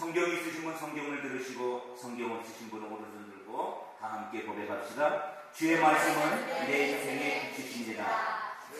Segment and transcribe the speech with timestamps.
[0.00, 5.52] 성경이 있으신 분 성경을 들으시고 성경 없으신 분은 오른손 들고 다 함께 고백합시다.
[5.52, 8.06] 주의 말씀은 내 인생의 빛이십니다.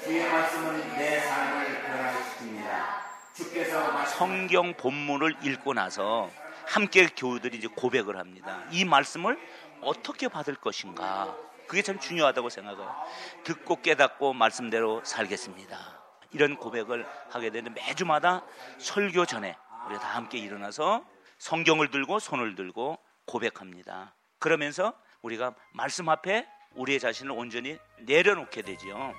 [0.03, 3.35] 주의 말씀은 내 삶을 변화시킵니다.
[3.35, 6.30] 주께서 성경 본문을 읽고 나서
[6.67, 8.64] 함께 교우들이 이제 고백을 합니다.
[8.71, 9.39] 이 말씀을
[9.82, 11.37] 어떻게 받을 것인가?
[11.66, 12.96] 그게 참 중요하다고 생각해요.
[13.45, 16.00] 듣고 깨닫고 말씀대로 살겠습니다.
[16.30, 18.43] 이런 고백을 하게 되는데 매주마다
[18.79, 19.55] 설교 전에
[19.91, 21.04] 우리가 다 함께 일어나서
[21.38, 24.15] 성경을 들고 손을 들고 고백합니다.
[24.38, 29.12] 그러면서 우리가 말씀 앞에 우리의 자신을 온전히 내려놓게 되지요.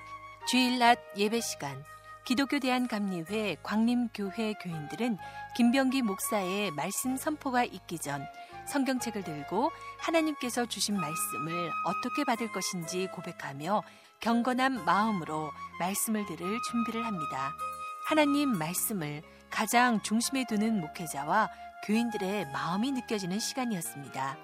[0.48, 1.84] 주일 낮 예배 시간
[2.26, 5.18] 기독교 대한감리회 광림교회 교인들은
[5.58, 8.26] 김병기 목사의 말씀 선포가 있기 전
[8.68, 13.84] 성경책을 들고 하나님께서 주신 말씀을 어떻게 받을 것인지 고백하며
[14.22, 17.52] 경건한 마음으로 말씀을 들을 준비를 합니다.
[18.06, 21.50] 하나님 말씀을 가장 중심에 두는 목회자와
[21.86, 24.38] 교인들의 마음이 느껴지는 시간이었습니다.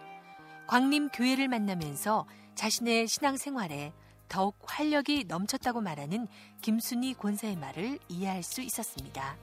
[0.67, 3.93] 광림 교회를 만나면서 자신의 신앙 생활에
[4.27, 6.27] 더욱 활력이 넘쳤다고 말하는
[6.61, 9.37] 김순희 권사의 말을 이해할 수 있었습니다.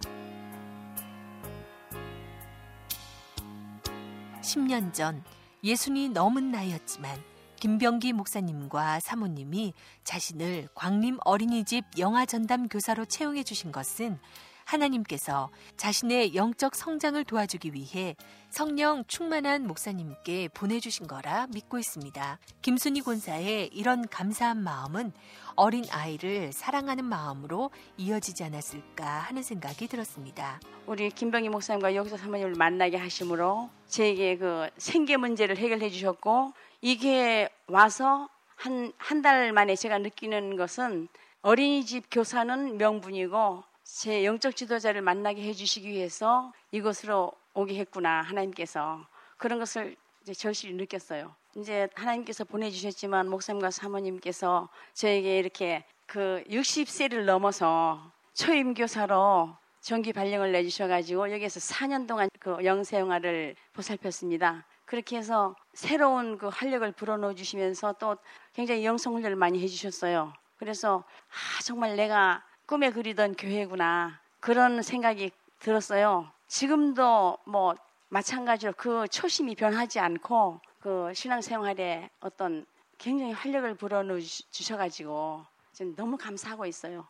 [4.42, 5.24] 10년 전
[5.62, 7.18] 예순이 넘은 나이였지만
[7.56, 14.18] 김병기 목사님과 사모님이 자신을 광림 어린이집 영아 전담 교사로 채용해 주신 것은
[14.64, 18.16] 하나님께서 자신의 영적 성장을 도와주기 위해
[18.50, 22.38] 성령 충만한 목사님께 보내주신 거라 믿고 있습니다.
[22.62, 25.12] 김순희 권사의 이런 감사한 마음은
[25.56, 30.60] 어린 아이를 사랑하는 마음으로 이어지지 않았을까 하는 생각이 들었습니다.
[30.86, 38.28] 우리 김병희 목사님과 여기서 사모님을 만나게 하심으로 제게 그 생계 문제를 해결해 주셨고 이게 와서
[38.56, 41.08] 한 한 달 만에 제가 느끼는 것은
[41.42, 43.62] 어린이집 교사는 명분이고
[43.96, 51.32] 제 영적 지도자를 만나게 해주시기 위해서 이곳으로 오게 했구나 하나님께서 그런 것을 이제 절실히 느꼈어요.
[51.54, 61.30] 이제 하나님께서 보내주셨지만 목사님과 사모님께서 저에게 이렇게 그 60세를 넘어서 초임 교사로 정기 발령을 내주셔가지고
[61.30, 64.66] 여기에서 4년 동안 그 영세 영화를 보살폈습니다.
[64.86, 68.16] 그렇게 해서 새로운 그 활력을 불어넣어 주시면서 또
[68.54, 70.32] 굉장히 영성 훈련을 많이 해주셨어요.
[70.56, 76.30] 그래서 아 정말 내가 꿈에 그리던 교회구나 그런 생각이 들었어요.
[76.46, 77.74] 지금도 뭐
[78.08, 82.64] 마찬가지로 그 초심이 변하지 않고 그 신앙생활에 어떤
[82.96, 87.06] 굉장히 활력을 불어넣어 주셔가지고 지금 너무 감사하고 있어요.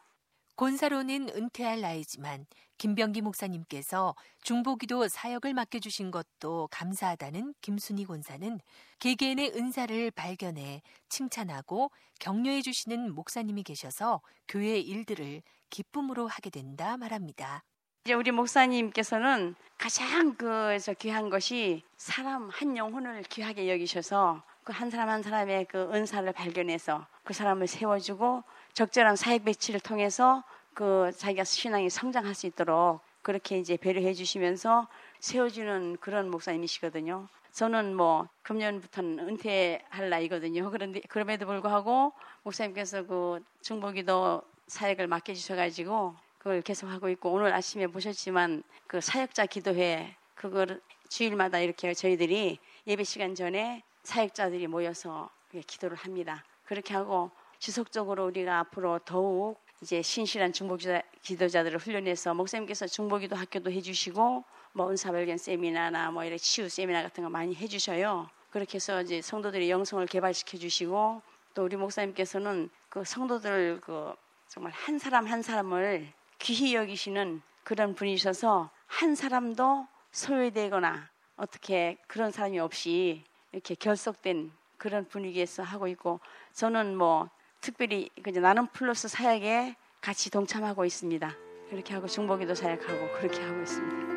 [0.57, 2.47] 곤사로는 은퇴할 나이지만
[2.79, 8.61] 김병기 목사님께서 중보기도 사역을 맡겨주신 것도 감사하다는 김순희 권사는
[9.01, 17.65] 개개인의 은사를 발견해 칭찬하고 격려해 주시는 목사님이 계셔서 교회 일들을 기쁨으로 하게 된다 말합니다.
[18.05, 25.11] 이제 우리 목사님께서는 가장 그저 귀한 것이 사람 한 영혼을 귀하게 여기셔서 그 한 사람
[25.11, 28.43] 한 사람의 그 은사를 발견해서 그 사람을 세워주고
[28.75, 30.43] 적절한 사역 배치를 통해서
[30.75, 34.89] 그 자기가 신앙이 성장할 수 있도록 그렇게 이제 배려해 주시면서
[35.21, 37.29] 세워주는 그런 목사님이시거든요.
[37.53, 40.73] 저는 뭐 금년부터는 은퇴할 나이거든요.
[40.73, 42.13] 그런데 그럼에도 불구하고
[42.43, 50.17] 목사님께서 그 중보기도 사역을 맡겨주셔가지고 그걸 계속 하고 있고 오늘 아침에 보셨지만 그 사역자 기도회
[50.35, 52.59] 그걸 주일마다 이렇게 저희들이
[52.89, 55.31] 예배 시간 전에 사역자들이 모여서
[55.69, 56.45] 기도를 합니다.
[56.65, 57.31] 그렇게 하고
[57.65, 60.77] 지속적으로 우리가 앞으로 더욱 이제 신실한 중보
[61.23, 64.45] 기도자들을 훈련해서 목사님께서 중보기도 학교도 해주시고
[64.75, 68.29] 뭐 은사발견 세미나나 뭐 이런 치유 세미나 같은 거 많이 해주셔요.
[68.51, 71.23] 그렇게 해서 이제 성도들의 영성을 개발시켜 주시고
[71.55, 74.15] 또 우리 목사님께서는 그 성도들 그
[74.47, 81.09] 정말 한 사람 한 사람을 귀히 여기시는 그런 분이셔서 한 사람도 소외되거나
[81.39, 86.21] 어떻게 그런 사람이 없이 이렇게 결속된 그런 분위기에서 하고 있고
[86.53, 87.31] 저는 뭐
[87.65, 91.35] 특별히 그냥 나는 플러스 사역에 같이 동참하고 있습니다.
[91.71, 94.15] 그렇게 하고 중보기도 사역하고 그렇게 하고 있습니다.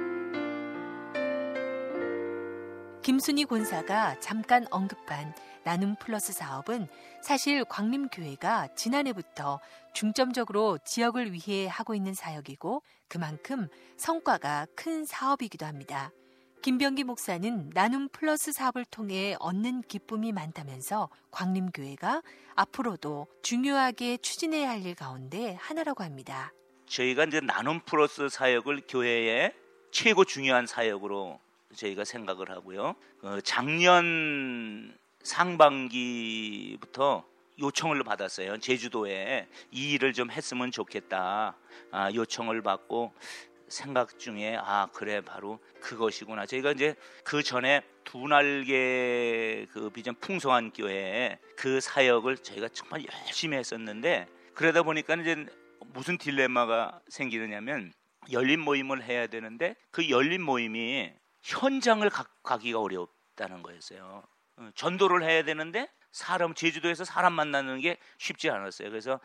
[3.03, 5.33] 김순희 권사가 잠깐 언급한
[5.63, 6.89] 나눔 플러스 사업은
[7.23, 9.61] 사실 광림교회가 지난해부터
[9.93, 16.11] 중점적으로 지역을 위해 하고 있는 사역이고 그만큼 성과가 큰 사업이기도 합니다.
[16.61, 22.21] 김병기 목사는 나눔 플러스 사업을 통해 얻는 기쁨이 많다면서 광림교회가
[22.55, 26.51] 앞으로도 중요하게 추진해야 할 일 가운데 하나라고 합니다.
[26.87, 29.53] 저희가 이제 나눔 플러스 사역을 교회의
[29.91, 31.39] 최고 중요한 사역으로
[31.75, 32.95] 저희가 생각을 하고요.
[33.23, 37.25] 어, 작년 상반기부터
[37.59, 38.59] 요청을 받았어요.
[38.59, 41.57] 제주도에 이 일을 좀 했으면 좋겠다.
[41.91, 43.13] 아, 요청을 받고
[43.67, 46.45] 생각 중에 아 그래 바로 그것이구나.
[46.45, 53.57] 저희가 이제 그 전에 두 날개 그 비전 풍성한 교회에 그 사역을 저희가 정말 열심히
[53.57, 55.45] 했었는데 그러다 보니까 이제
[55.87, 57.93] 무슨 딜레마가 생기느냐면
[58.31, 64.23] 열린 모임을 해야 되는데 그 열린 모임이 현장을 가, 가기가 어렵다는 거였어요.
[64.57, 68.89] 어, 전도를 해야 되는데 사람 제주도에서 사람 만나는 게 쉽지 않았어요.
[68.89, 69.19] 그래서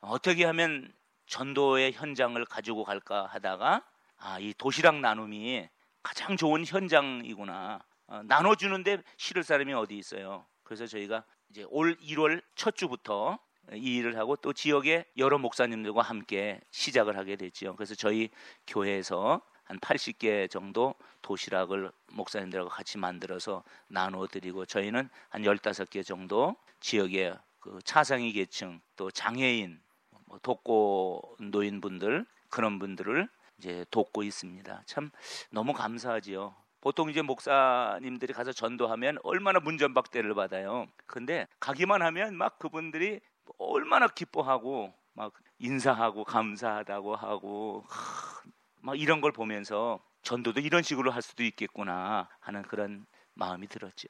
[0.00, 0.92] 어떻게 하면
[1.32, 3.82] 전도의 현장을 가지고 갈까 하다가
[4.18, 5.66] 아, 이 도시락 나눔이
[6.02, 7.80] 가장 좋은 현장이구나.
[8.08, 10.44] 어, 나눠주는데 싫을 사람이 어디 있어요.
[10.62, 13.38] 그래서 저희가 이제 올 1월 첫 주부터
[13.72, 17.76] 이 일을 하고 또 지역의 여러 목사님들과 함께 시작을 하게 됐지요.
[17.76, 18.28] 그래서 저희
[18.66, 27.38] 교회에서 한 80개 정도 도시락을 목사님들하고 같이 만들어서 나누어 드리고 저희는 한 15개 정도 지역의
[27.58, 29.80] 그 차상위 계층 또 장애인
[30.32, 34.82] 뭐 독고 노인분들 그런 분들을 이제 돕고 있습니다.
[34.86, 35.10] 참
[35.50, 36.54] 너무 감사하지요.
[36.80, 40.88] 보통 이제 목사님들이 가서 전도하면 얼마나 문전박대를 받아요.
[41.06, 43.20] 근데 가기만 하면 막 그분들이
[43.58, 47.84] 얼마나 기뻐하고 막 인사하고 감사하다고 하고
[48.80, 53.04] 막 이런 걸 보면서 전도도 이런 식으로 할 수도 있겠구나 하는 그런
[53.34, 54.08] 마음이 들었죠.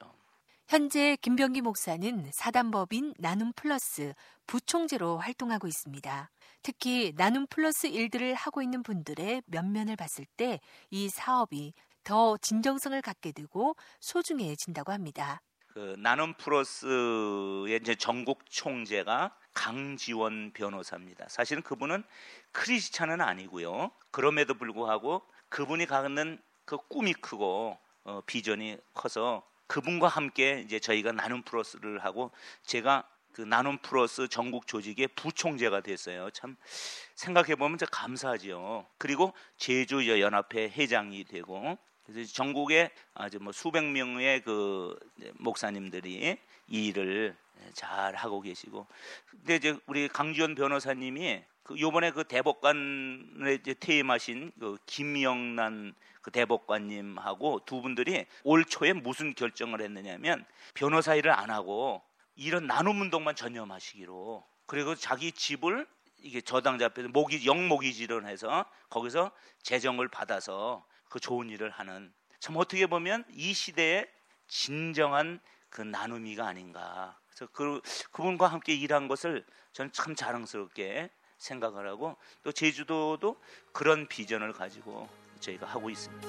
[0.67, 4.13] 현재 김병기 목사는 사단법인 나눔 플러스
[4.47, 6.29] 부총재로 활동하고 있습니다.
[6.63, 11.73] 특히 나눔 플러스 일들을 하고 있는 분들의 면면을 봤을 때 이 사업이
[12.03, 15.41] 더 진정성을 갖게 되고 소중해진다고 합니다.
[15.67, 21.25] 그 나눔 플러스의 이제 전국 총재가 강지원 변호사입니다.
[21.29, 22.03] 사실은 그분은
[22.51, 23.91] 크리스찬은 아니고요.
[24.11, 31.41] 그럼에도 불구하고 그분이 갖는 그 꿈이 크고 어, 비전이 커서 그분과 함께 이제 저희가 나눔
[31.43, 32.31] 플러스를 하고
[32.63, 36.29] 제가 그 나눔 플러스 전국 조직의 부총재가 됐어요.
[36.31, 36.55] 참
[37.15, 38.85] 생각해 보면 참 감사하지요.
[38.97, 44.97] 그리고 제주 연합회 회장이 되고 그래서 전국에 아주 뭐 수백 명의 그
[45.35, 46.37] 목사님들이
[46.67, 47.35] 이 일을
[47.73, 48.85] 잘 하고 계시고
[49.29, 57.65] 근데 이제 우리 강지원 변호사님이 그 요번에 그 대법관에 이제 퇴임하신 그 김영란 그 대법관님하고
[57.65, 62.01] 두 분들이 올 초에 무슨 결정을 했느냐면 변호사 일을 안 하고
[62.35, 65.85] 이런 나눔 운동만 전념하시기로 그리고 자기 집을
[66.19, 69.31] 이게 저당자 앞에서 모기 영모기지를 해서 거기서
[69.61, 74.09] 재정을 받아서 그 좋은 일을 하는 참 어떻게 보면 이 시대의
[74.47, 77.19] 진정한 그 나눔이가 아닌가.
[77.27, 77.81] 그래서 그
[78.11, 83.41] 그분과 함께 일한 것을 저는 참 자랑스럽게 생각을 하고 또 제주도도
[83.73, 85.09] 그런 비전을 가지고
[85.43, 86.27] 저희가 하고 있습니다.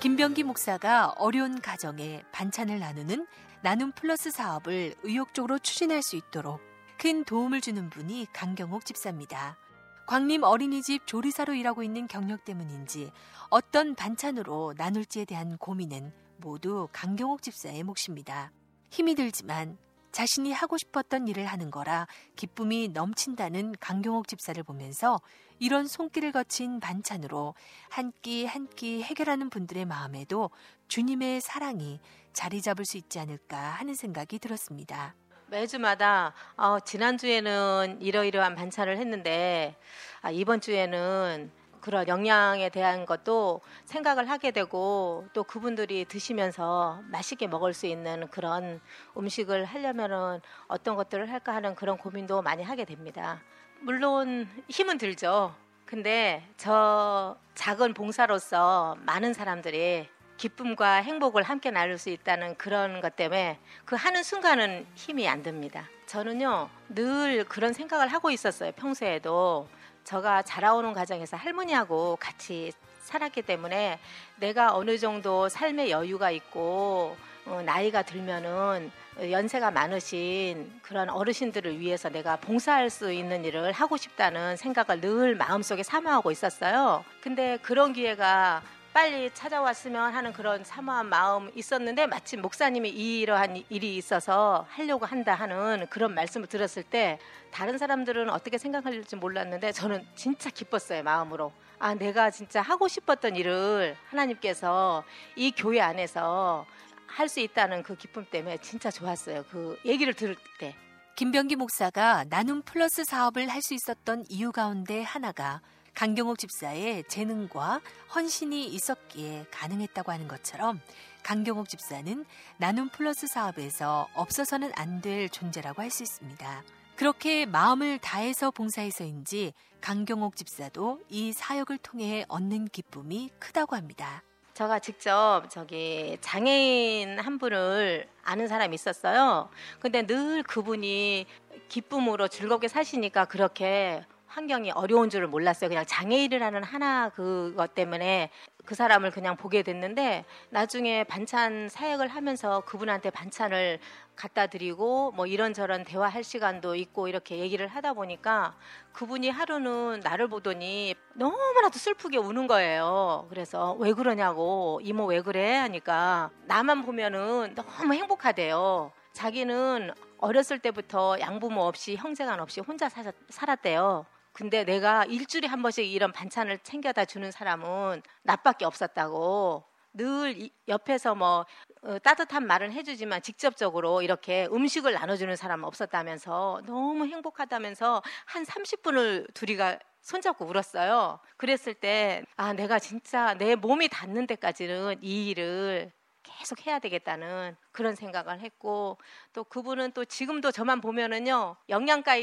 [0.00, 3.26] 김병기 목사가 어려운 가정에 반찬을 나누는
[3.62, 6.60] 나눔 플러스 사업을 의욕적으로 추진할 수 있도록
[6.96, 9.58] 큰 도움을 주는 분이 강경옥 집사입니다.
[10.06, 13.12] 광림 어린이집 조리사로 일하고 있는 경력 때문인지
[13.50, 18.52] 어떤 반찬으로 나눌지에 대한 고민은 모두 강경옥 집사의 몫입니다.
[18.90, 19.76] 힘이 들지만
[20.12, 25.20] 자신이 하고 싶었던 일을 하는 거라 기쁨이 넘친다는 강경옥 집사를 보면서
[25.58, 27.54] 이런 손길을 거친 반찬으로
[27.90, 30.50] 한 끼 한 끼 해결하는 분들의 마음에도
[30.88, 32.00] 주님의 사랑이
[32.32, 35.14] 자리 잡을 수 있지 않을까 하는 생각이 들었습니다.
[35.48, 39.76] 매주마다 어, 지난주에는 이러이러한 반찬을 했는데
[40.22, 47.74] 아, 이번 주에는 그런 영양에 대한 것도 생각을 하게 되고 또 그분들이 드시면서 맛있게 먹을
[47.74, 48.80] 수 있는 그런
[49.16, 53.40] 음식을 하려면은 어떤 것들을 할까 하는 그런 고민도 많이 하게 됩니다.
[53.80, 55.54] 물론 힘은 들죠.
[55.86, 63.58] 근데 저 작은 봉사로서 많은 사람들이 기쁨과 행복을 함께 나눌 수 있다는 그런 것 때문에
[63.84, 65.84] 그 하는 순간은 힘이 안 듭니다.
[66.06, 68.72] 저는요 늘 그런 생각을 하고 있었어요.
[68.72, 69.68] 평소에도
[70.10, 74.00] 저가 자라오는 과정에서 할머니하고 같이 살았기 때문에
[74.40, 78.90] 내가 어느 정도 삶의 여유가 있고 어, 나이가 들면은
[79.30, 85.84] 연세가 많으신 그런 어르신들을 위해서 내가 봉사할 수 있는 일을 하고 싶다는 생각을 늘 마음속에
[85.84, 87.04] 사모하고 있었어요.
[87.20, 94.66] 근데 그런 기회가 빨리 찾아왔으면 하는 그런 사모한 마음 있었는데 마침 목사님이 이러한 일이 있어서
[94.68, 97.20] 하려고 한다 하는 그런 말씀을 들었을 때
[97.52, 101.52] 다른 사람들은 어떻게 생각할지 몰랐는데 저는 진짜 기뻤어요 마음으로.
[101.78, 105.04] 아 내가 진짜 하고 싶었던 일을 하나님께서
[105.36, 106.66] 이 교회 안에서
[107.06, 110.74] 할 수 있다는 그 기쁨 때문에 진짜 좋았어요 그 얘기를 들을 때.
[111.16, 115.60] 김병기 목사가 나눔 플러스 사업을 할 수 있었던 이유 가운데 하나가
[115.94, 117.80] 강경옥 집사의 재능과
[118.14, 120.80] 헌신이 있었기에 가능했다고 하는 것처럼
[121.22, 122.24] 강경옥 집사는
[122.56, 126.62] 나눔 플러스 사업에서 없어서는 안 될 존재라고 할 수 있습니다.
[126.96, 134.22] 그렇게 마음을 다해서 봉사해서인지 강경옥 집사도 이 사역을 통해 얻는 기쁨이 크다고 합니다.
[134.52, 139.48] 제가 직접 저기 장애인 한 분을 아는 사람이 있었어요.
[139.78, 141.24] 근데 늘 그분이
[141.70, 145.68] 기쁨으로 즐겁게 사시니까 그렇게 환경이 어려운 줄을 몰랐어요.
[145.68, 148.30] 그냥 장애인이라는 하나 그것 때문에
[148.64, 153.80] 그 사람을 그냥 보게 됐는데 나중에 반찬 사역을 하면서 그분한테 반찬을
[154.14, 158.54] 갖다 드리고 뭐 이런저런 대화할 시간도 있고 이렇게 얘기를 하다 보니까
[158.92, 163.26] 그분이 하루는 나를 보더니 너무나도 슬프게 우는 거예요.
[163.30, 168.92] 그래서 왜 그러냐고 이모 왜 그래 하니까 나만 보면은 너무 행복하대요.
[169.12, 172.88] 자기는 어렸을 때부터 양부모 없이 형제간 없이 혼자
[173.28, 174.06] 살았대요.
[174.40, 181.44] 근데 내가 일주일에 한 번씩 이런 반찬을 챙겨다 주는 사람은 나밖에 없었다고 늘 옆에서 뭐
[181.82, 189.78] 어, 따뜻한 말은 해주지만 직접적으로 이렇게 음식을 나눠주는 사람은 없었다면서 너무 행복하다면서 한 30분을 둘이가
[190.00, 191.20] 손잡고 울었어요.
[191.36, 195.92] 그랬을 때, 아, 내가 진짜 내 몸이 닿는 데까지는 이 일을
[196.22, 198.96] 계속 해야 되겠다는 그런 생각을 했고,
[199.34, 202.16] 또 그분은 또 지금도 저만 보면은요, 영양가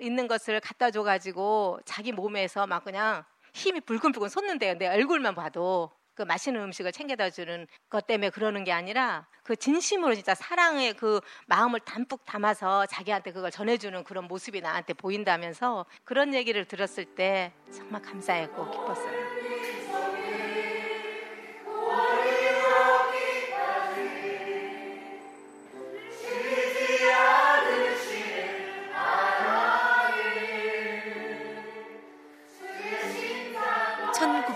[0.00, 4.74] 있는 것을 갖다 줘가지고 자기 몸에서 막 그냥 힘이 불끈불끈 솟는데요.
[4.74, 10.14] 내 얼굴만 봐도 그 맛있는 음식을 챙겨다 주는 것 때문에 그러는 게 아니라 그 진심으로
[10.14, 16.64] 진짜 사랑의 그 마음을 담뿍 담아서 자기한테 그걸 전해주는 그런 모습이 나한테 보인다면서 그런 얘기를
[16.64, 19.33] 들었을 때 정말 감사했고 기뻤어요.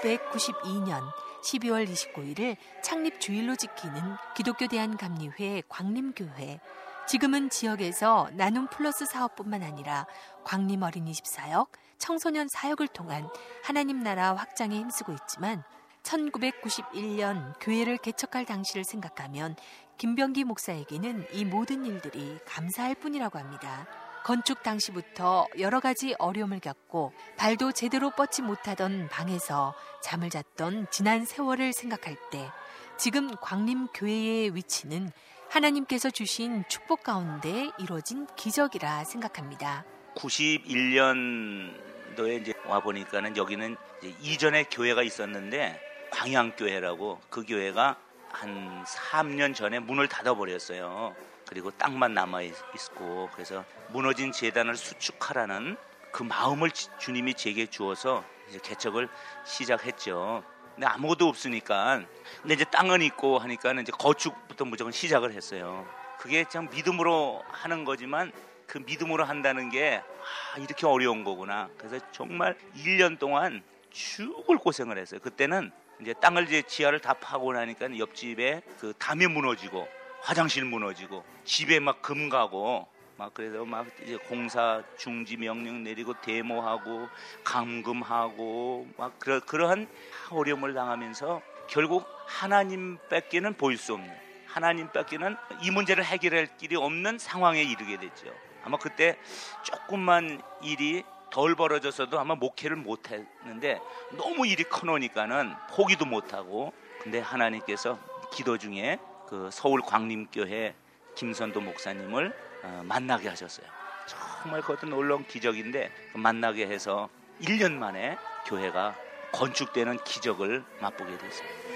[0.09, 1.03] (1992년)
[1.43, 6.61] 12월 29일을 창립 주일로 지키는 기독교 대한감리회 광림교회.
[7.07, 10.07] 지금은 지역에서 나눔 플러스 사업뿐만 아니라
[10.45, 13.29] 광림 어린이 집 사역, 청소년 사역을 통한
[13.63, 15.63] 하나님 나라 확장에 힘쓰고 있지만
[16.03, 19.57] 1991년 교회를 개척할 당시를 생각하면
[19.99, 23.87] 김병기 목사에게는 이 모든 일들이 감사할 뿐이라고 합니다.
[24.25, 31.73] 건축 당시부터 여러 가지 어려움을 겪고 발도 제대로 뻗지 못하던 방에서 잠을 잤던 지난 세월을
[31.73, 32.51] 생각할 때
[32.97, 35.11] 지금 광림교회의 위치는
[35.49, 39.85] 하나님께서 주신 축복 가운데 이루어진 기적이라 생각합니다.
[40.17, 43.77] 91년도에 이제 와 보니까는 여기는
[44.21, 47.97] 이전에 교회가 있었는데 광양교회라고 그 교회가
[48.31, 51.15] 한 3년 전에 문을 닫아 버렸어요.
[51.49, 55.77] 그리고 땅만 남아 있고 그래서 무너진 재단을 수축하라는
[56.13, 59.09] 그 마음을 주님이 제게 주어서 이제 개척을
[59.45, 60.45] 시작했죠.
[60.75, 62.03] 근데 아무것도 없으니까
[62.43, 65.87] 근데 이제 땅은 있고 하니까 이제 거축부터 무조건 시작을 했어요.
[66.19, 68.31] 그게 참 믿음으로 하는 거지만
[68.67, 71.71] 그 믿음으로 한다는 게 아, 이렇게 어려운 거구나.
[71.79, 75.21] 그래서 정말 1년 동안 죽을 고생을 했어요.
[75.21, 79.89] 그때는 이제 땅을 이제 지하를 다 파고 나니까 옆집에 그 담이 무너지고
[80.21, 87.09] 화장실 무너지고 집에 막 금 가고 막 그래서 막 이제 공사 중지 명령 내리고 데모하고
[87.45, 89.89] 감금하고 막 그러, 그러한
[90.31, 94.11] 어려움을 당하면서 결국 하나님밖에는 보일 수 없는
[94.47, 98.33] 하나님밖에는 이 문제를 해결할 길이 없는 상황에 이르게 됐죠.
[98.65, 99.19] 아마 그때
[99.63, 103.81] 조금만 일이 덜 벌어졌어도 아마 목회를 못 했는데
[104.17, 106.73] 너무 일이 커놓으니까는 포기도 못하고
[107.03, 107.99] 근데 하나님께서
[108.33, 108.99] 기도 중에
[109.29, 110.75] 그 서울 광림교회
[111.15, 112.33] 김선도 목사님을
[112.63, 113.67] 어, 만나게 하셨어요.
[114.07, 117.11] 정말 그것도 놀라운 기적인데 그 만나게 해서
[117.43, 118.17] 1년 만에
[118.47, 118.97] 교회가
[119.33, 121.68] 건축되는 기적을 맛보게 됐어요.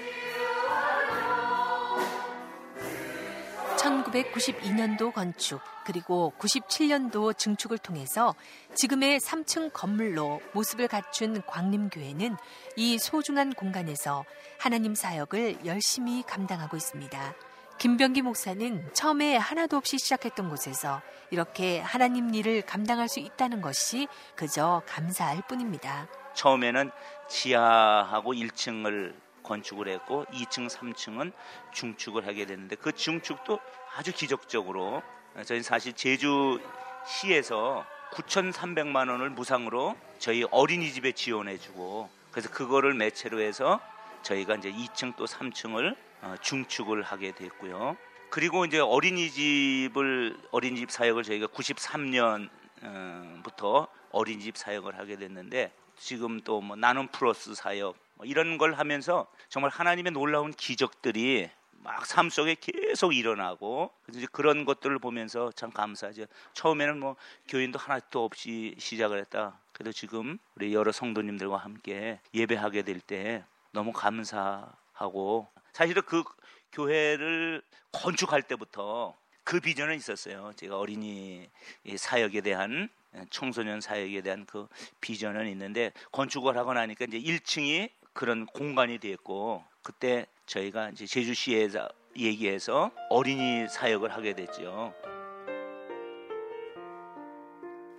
[3.83, 8.33] 1992년도 건축 그리고 97년도 증축을 통해서
[8.75, 12.37] 지금의 3층 건물로 모습을 갖춘 광림교회는
[12.77, 14.23] 이 소중한 공간에서
[14.57, 17.33] 하나님 사역을 열심히 감당하고 있습니다.
[17.79, 24.83] 김병기 목사는 처음에 하나도 없이 시작했던 곳에서 이렇게 하나님 일을 감당할 수 있다는 것이 그저
[24.87, 26.07] 감사할 뿐입니다.
[26.35, 26.91] 처음에는
[27.27, 31.31] 지하하고 1층을 건축을 했고 2층, 3층은
[31.73, 33.59] 중축을 하게 됐는데 그 중축도
[33.95, 35.03] 아주 기적적으로
[35.45, 43.79] 저희 사실 제주시에서 9,300만 원을 무상으로 저희 어린이집에 지원해주고 그래서 그거를 매체로 해서
[44.23, 47.97] 저희가 이제 2층 또 3층을 어, 중축을 하게 됐고요.
[48.29, 57.07] 그리고 이제 어린이집을 어린이집 사역을 저희가 93년부터 어린이집 사역을 하게 됐는데 지금 또 뭐 나눔
[57.07, 61.49] 플러스 사역 뭐 이런 걸 하면서 정말 하나님의 놀라운 기적들이
[61.83, 66.25] 막 삶 속에 계속 일어나고 이제 그런 것들을 보면서 참 감사하죠.
[66.53, 67.17] 처음에는 뭐
[67.49, 69.59] 교인도 하나도 없이 시작을 했다.
[69.73, 76.23] 그래도 지금 우리 여러 성도님들과 함께 예배하게 될 때 너무 감사하고 사실은 그
[76.71, 77.61] 교회를
[77.91, 80.53] 건축할 때부터 그 비전은 있었어요.
[80.55, 81.49] 제가 어린이
[81.97, 82.87] 사역에 대한
[83.29, 84.67] 청소년 사역에 대한 그
[85.01, 92.91] 비전은 있는데 건축을 하고 나니까 이제 1층이 그런 공간이 됐고 그때 저희가 이제 제주시에서 얘기해서
[93.09, 94.93] 어린이 사역을 하게 됐죠.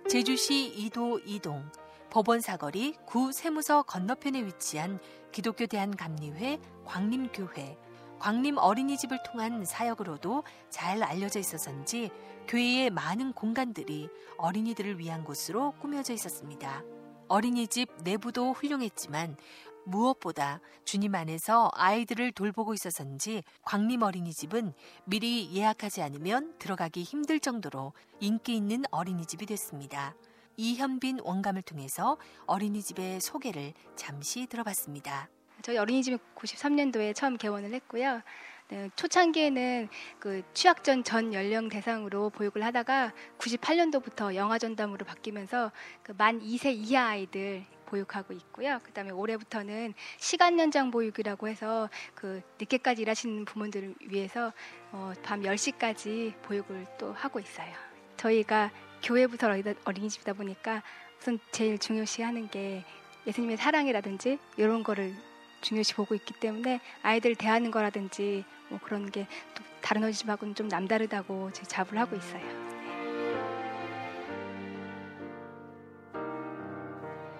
[0.09, 1.69] 제주시 이도 이동
[2.09, 4.99] 법원 사거리 구 세무서 건너편에 위치한
[5.31, 7.77] 기독교 대한감리회 광림교회
[8.19, 12.11] 광림 어린이집을 통한 사역으로도 잘 알려져 있어서인지
[12.47, 14.07] 교회의 많은 공간들이
[14.37, 16.83] 어린이들을 위한 곳으로 꾸며져 있었습니다.
[17.27, 19.35] 어린이집 내부도 훌륭했지만
[19.85, 24.73] 무엇보다 주님 안에서 아이들을 돌보고 있어서인지 광림 어린이집은
[25.05, 30.15] 미리 예약하지 않으면 들어가기 힘들 정도로 인기 있는 어린이집이 됐습니다.
[30.57, 35.29] 이현빈 원감을 통해서 어린이집의 소개를 잠시 들어봤습니다.
[35.61, 38.21] 저희 어린이집은 93년도에 처음 개원을 했고요.
[38.69, 39.89] 네, 초창기에는
[40.19, 47.09] 그 취약전 전 연령 대상으로 보육을 하다가 98년도부터 영아 전담으로 바뀌면서 그 만 2세 이하
[47.09, 48.79] 아이들 보육하고 있고요.
[48.83, 54.51] 그다음에 올해부터는 시간 연장 보육이라고 해서 그 늦게까지 일하시는 부모들을 위해서
[54.91, 57.73] 어, 밤 10시까지 보육을 또 하고 있어요.
[58.17, 58.71] 저희가
[59.03, 59.49] 교회부터
[59.85, 60.81] 어린이집이다 보니까
[61.19, 62.83] 우선 제일 중요시 하는 게
[63.27, 65.15] 예수님의 사랑이라든지 이런 거를
[65.61, 71.51] 중요시 보고 있기 때문에 아이들 대하는 거라든지 뭐 그런 게 또 다른 어린이집하고는 좀 남다르다고
[71.53, 72.64] 제 자부를 하고 있어요.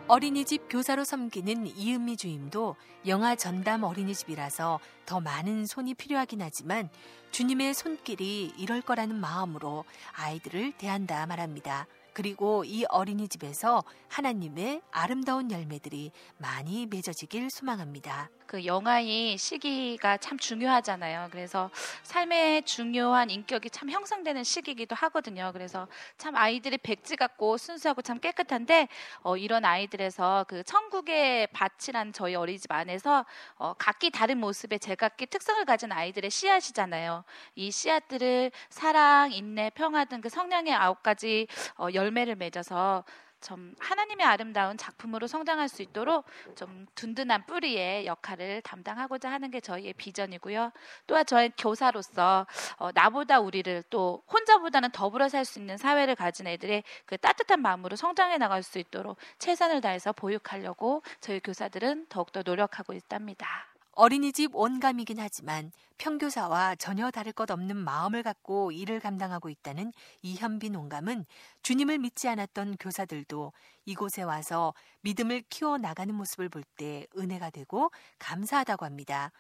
[0.08, 2.76] 어린이집 교사로 섬기는 이은미 주임도
[3.08, 6.90] 영아 전담 어린이집이라서 더 많은 손이 필요하긴 하지만
[7.32, 9.84] 주님의 손길이 이럴 거라는 마음으로
[10.16, 11.88] 아이들을 대한다 말합니다.
[12.14, 18.30] 그리고 이 어린이집에서 하나님의 아름다운 열매들이 많이 맺어지길 소망합니다.
[18.46, 21.30] 그 영아의 시기가 참 중요하잖아요.
[21.32, 21.70] 그래서
[22.04, 25.52] 삶의 중요한 인격이 참 형성되는 시기이기도 하거든요.
[25.54, 28.90] 그래서 참 아이들이 백지 같고 순수하고 참 깨끗한데
[29.22, 35.64] 어, 이런 아이들에서 그 천국의 밭이란 저희 어린이집 안에서 어, 각기 다른 모습의 제각기 특성을
[35.64, 37.24] 가진 아이들의 씨앗이잖아요.
[37.56, 41.46] 이 씨앗들을 사랑, 인내, 평화 등 그 성령의 아홉 가지
[41.78, 43.04] 어, 열매를 맺어서
[43.46, 49.94] 좀 하나님의 아름다운 작품으로 성장할 수 있도록 좀 든든한 뿌리의 역할을 담당하고자 하는 게 저희의
[49.94, 50.72] 비전이고요.
[51.06, 56.84] 또한 저희 교사로서 어, 나보다 우리를 또 혼자보다는 더불어 살 수 있는 사회를 가진 애들의
[57.06, 63.75] 그 따뜻한 마음으로 성장해 나갈 수 있도록 최선을 다해서 보육하려고 저희 교사들은 더욱더 노력하고 있답니다.
[63.96, 71.26] 어린이집 원감이긴 하지만 평교사와 전혀 다를 것 없는 마음을 갖고 일을 감당하고 있다는 이현빈 원감은
[71.62, 73.54] 주님을 믿지 않았던 교사들도
[73.86, 79.32] 이곳에 와서 믿음을 키워 나가는 모습을 볼 때 은혜가 되고 감사하다고 합니다.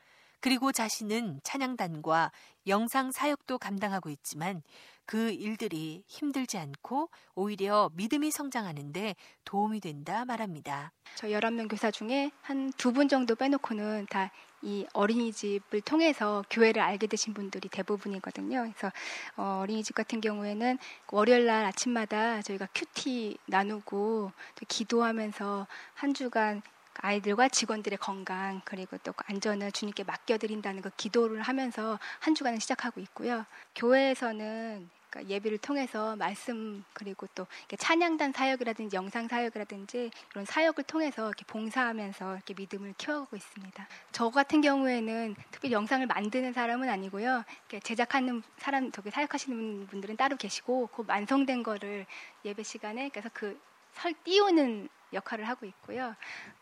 [0.46, 2.32] 그리고 자신은 찬양단과
[2.68, 4.62] 영상 사역도 감당하고 있지만
[5.08, 10.92] 그 일들이 힘들지 않고 오히려 믿음이 성장하는데 도움이 된다 말합니다.
[11.16, 14.30] 저 11명 교사 중에 한 두 분 정도 빼놓고는 다
[14.62, 18.62] 이 어린이집을 통해서 교회를 알게 되신 분들이 대부분이거든요.
[18.64, 18.92] 그래서
[19.38, 20.80] 어, 어린이집 같은 경우에는
[21.12, 24.32] 월요일 날 아침마다 저희가 큐티 나누고
[24.68, 26.64] 기도하면서 한 주간
[27.02, 33.46] 아이들과 직원들의 건강 그리고 또 안전을 주님께 맡겨드린다는 그 기도를 하면서 한 주간을 시작하고 있고요.
[33.76, 41.46] 교회에서는 그러니까 예비를 통해서 말씀 그리고 또 찬양단 사역이라든지 영상 사역이라든지 이런 사역을 통해서 이렇게
[41.46, 43.88] 봉사하면서 이렇게 믿음을 키워가고 있습니다.
[44.12, 47.44] 저 같은 경우에는 특별히 영상을 만드는 사람은 아니고요.
[47.84, 52.06] 제작하는 사람 저기 사역하시는 분들은 따로 계시고 그 완성된 거를
[52.44, 53.58] 예배 시간에 그래서 그
[53.96, 56.16] 설 띄우는 역할을 하고 있고요.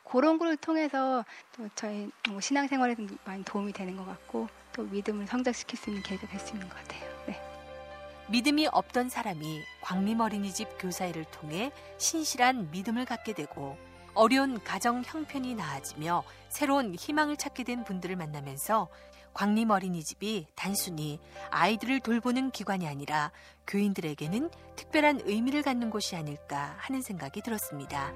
[0.04, 1.26] 그런 걸 통해서
[1.56, 6.28] 또 저희 뭐 신앙생활에도 많이 도움이 되는 것 같고 또 믿음을 성장시킬 수 있는 계기가
[6.28, 7.02] 될 수 있는 것 같아요.
[7.28, 7.42] 네.
[8.30, 13.78] 믿음이 없던 사람이 광림 어린이집 교사 일을 통해 신실한 믿음을 갖게 되고
[14.14, 18.88] 어려운 가정 형편이 나아지며 새로운 희망을 찾게 된 분들을 만나면서
[19.34, 21.19] 광림 어린이집이 단순히
[21.50, 23.32] 아이들을 돌보는 기관이 아니라
[23.67, 28.13] 교인들에게는 특별한 의미를 갖는 곳이 아닐까 하는 생각이 들었습니다.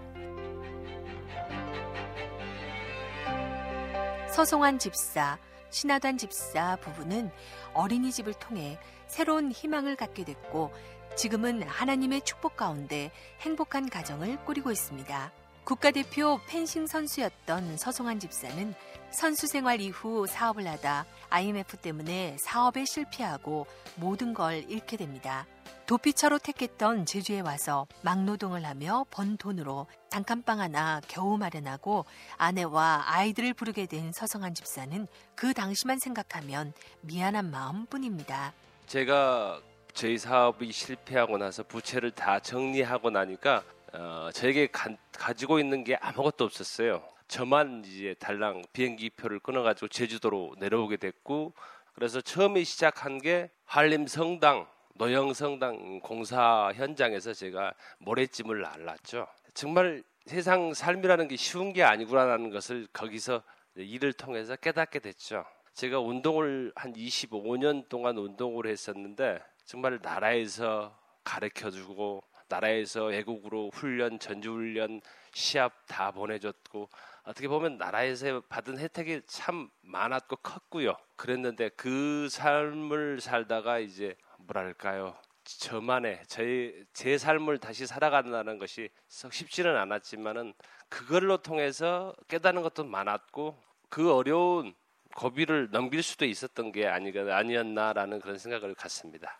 [4.30, 5.40] 서송환 집사,
[5.72, 7.32] 신하단 집사 부부는
[7.74, 10.72] 어린이집을 통해 새로운 희망을 갖게 됐고
[11.16, 15.32] 지금은 하나님의 축복 가운데 행복한 가정을 꾸리고 있습니다.
[15.64, 18.74] 국가대표 펜싱 선수였던 서송한 집사는
[19.12, 23.66] 선수 생활 이후 사업을 하다 IMF 때문에 사업에 실패하고
[23.96, 25.46] 모든 걸 잃게 됩니다.
[25.88, 32.06] 도피처로 택했던 제주에 와서 막노동을 하며 번 돈으로 단칸방 하나 겨우 마련하고
[32.38, 38.54] 아내와 아이들을 부르게 된 서성한 집사는 그 당시만 생각하면 미안한 마음뿐입니다.
[38.86, 39.62] 제가
[39.94, 46.44] 저희 사업이 실패하고 나서 부채를 다 정리하고 나니까 어, 저에게 가, 가지고 있는 게 아무것도
[46.44, 47.02] 없었어요.
[47.28, 51.54] 저만 이제 달랑 비행기 표를 끊어가지고 제주도로 내려오게 됐고
[51.94, 59.28] 그래서 처음에 시작한 게 한림 성당 노영 성당 공사 현장에서 제가 모래찜을 날랐죠.
[59.54, 63.44] 정말 세상 삶이라는 게 쉬운 게 아니구나라는 것을 거기서
[63.76, 65.46] 일을 통해서 깨닫게 됐죠.
[65.74, 74.54] 제가 운동을 한 25년 동안 운동을 했었는데 정말 나라에서 가르쳐 주고 나라에서 외국으로 훈련, 전주
[74.54, 75.02] 훈련,
[75.34, 76.90] 시합 다 보내줬고
[77.28, 80.96] 어떻게 보면 나라에서 받은 혜택이 참 많았고 컸고요.
[81.18, 85.14] 그랬는데 그 삶을 살다가 이제 뭐랄까요.
[85.44, 90.54] 저만의 제, 제 삶을 다시 살아간다는 것이 쉽지는 않았지만은
[90.88, 94.74] 그걸로 통해서 깨닫는 것도 많았고 그 어려운
[95.14, 99.38] 고비를 넘길 수도 있었던 게 아니, 아니었나라는 그런 생각을 갖습니다.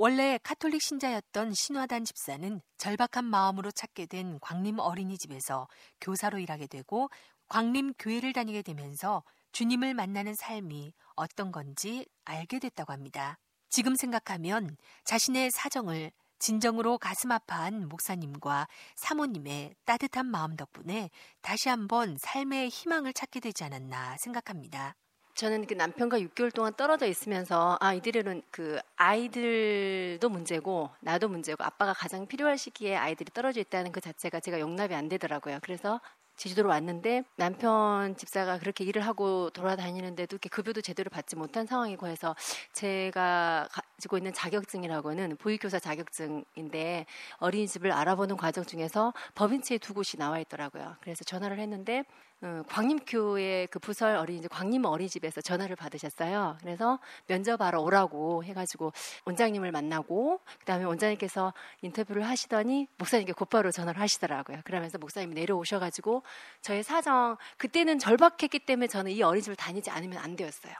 [0.00, 5.66] 원래 카톨릭 신자였던 신화단 집사는 절박한 마음으로 찾게 된 광림 어린이집에서
[6.00, 7.10] 교사로 일하게 되고
[7.48, 13.40] 광림 교회를 다니게 되면서 주님을 만나는 삶이 어떤 건지 알게 됐다고 합니다.
[13.70, 21.10] 지금 생각하면 자신의 사정을 진정으로 가슴 아파한 목사님과 사모님의 따뜻한 마음 덕분에
[21.42, 24.94] 다시 한번 삶의 희망을 찾게 되지 않았나 생각합니다.
[25.38, 31.92] 저는 그 남편과 6개월 동안 떨어져 있으면서 아 이들은 그 아이들도 문제고 나도 문제고 아빠가
[31.92, 35.60] 가장 필요할 시기에 아이들이 떨어져 있다는 그 자체가 제가 용납이 안 되더라고요.
[35.62, 36.00] 그래서
[36.34, 42.34] 제주도로 왔는데 남편 집사가 그렇게 일을 하고 돌아다니는데도 이렇게 급여도 제대로 받지 못한 상황이고 해서
[42.72, 47.06] 제가 가지고 있는 자격증이라고는 보육교사 자격증인데
[47.38, 50.96] 어린이집을 알아보는 과정 중에서 법인체에 두 곳이 나와 있더라고요.
[51.00, 52.02] 그래서 전화를 했는데
[52.40, 56.56] 어, 광림교회 그 부설 어린이집 광림 어린이집에서 전화를 받으셨어요.
[56.60, 58.92] 그래서 면접하러 오라고 해가지고
[59.24, 64.60] 원장님을 만나고 그다음에 원장님께서 인터뷰를 하시더니 목사님께 곧바로 전화를 하시더라고요.
[64.64, 66.22] 그러면서 목사님이 내려오셔가지고
[66.62, 70.74] 저의 사정 그때는 절박했기 때문에 저는 이 어린이집을 다니지 않으면 안 되었어요.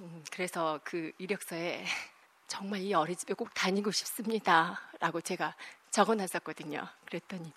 [0.00, 1.84] 음, 그래서 그 이력서에
[2.48, 5.54] 정말 이 어린이집에 꼭 다니고 싶습니다라고 제가
[5.92, 6.84] 적어놨었거든요.
[7.06, 7.52] 그랬더니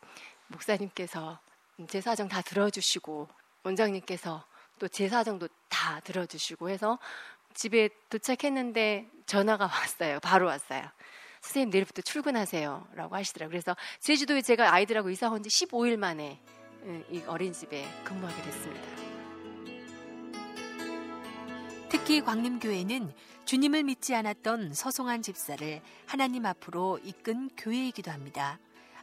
[0.47, 1.39] 목사님께서
[1.87, 3.27] 제 사정 다 들어주시고
[3.67, 4.43] 원장님께서
[4.79, 6.99] 또 제 사정도 다 들어주시고 해서
[7.53, 10.19] 집에 도착했는데 전화가 왔어요.
[10.19, 10.83] 바로 왔어요.
[11.41, 12.87] 선생님 내일부터 출근하세요.
[12.93, 13.51] 라고 하시더라고요.
[13.51, 16.39] 그래서 제주도에 제가 아이들하고 이사 온 지 15일 만에
[17.09, 18.87] 이 어린이집에 근무하게 됐습니다.
[21.89, 23.13] 특히 광림교회는
[23.45, 28.59] 주님을 믿지 않았던 서송한 집사를 하나님 앞으로 이끈 교회이기도 합니다.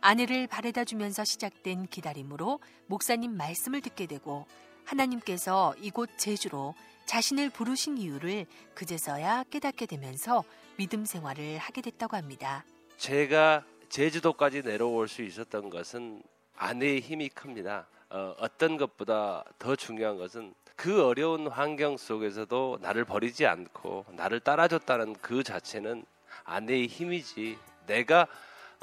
[0.07, 4.45] 아내를 바래다 주면서 시작된 기다림으로 목사님 말씀을 듣게 되고
[4.85, 6.75] 하나님께서 이곳 제주로
[7.07, 10.45] 자신을 부르신 이유를 그제서야 깨닫게 되면서
[10.77, 12.67] 믿음 생활을 하게 됐다고 합니다.
[12.99, 16.23] 제가 제주도까지 내려올 수 있었던 것은
[16.55, 17.87] 아내의 힘이 큽니다.
[18.11, 25.15] 어, 어떤 것보다 더 중요한 것은 그 어려운 환경 속에서도 나를 버리지 않고 나를 따라줬다는
[25.23, 26.05] 그 자체는
[26.45, 27.57] 아내의 힘이지.
[27.87, 28.29] 내가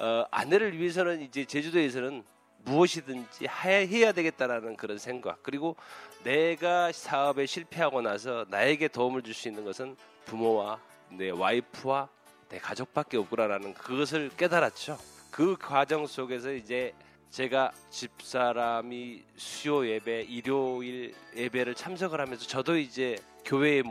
[0.01, 2.23] 어, 아내를 위해서는 이제 제주도에서는
[2.63, 5.75] 무엇이든지 해야 되겠다라는 그런 생각 그리고
[6.23, 12.09] 내가 사업에 실패하고 나서 나에게 도움을 줄 수 있는 것은 부모와 내 와이프와
[12.49, 14.97] 내 가족밖에 없구나라는 그것을 깨달았죠.
[15.29, 16.93] 그 과정 속에서 이제
[17.29, 23.83] 제가 집사람이 수요 예배, 일요일 예배를 참석을 하면서 저도 이제 교회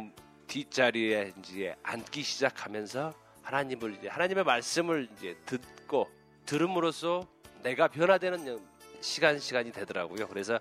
[0.49, 6.09] 뒷자리에 이제 앉기 시작하면서 하나님을 이제 하나님의 말씀을 이제 듣 고
[6.47, 7.27] 들음으로써
[7.65, 8.61] 내가 변화되는
[9.01, 10.29] 시간 시간이 되더라고요.
[10.29, 10.61] 그래서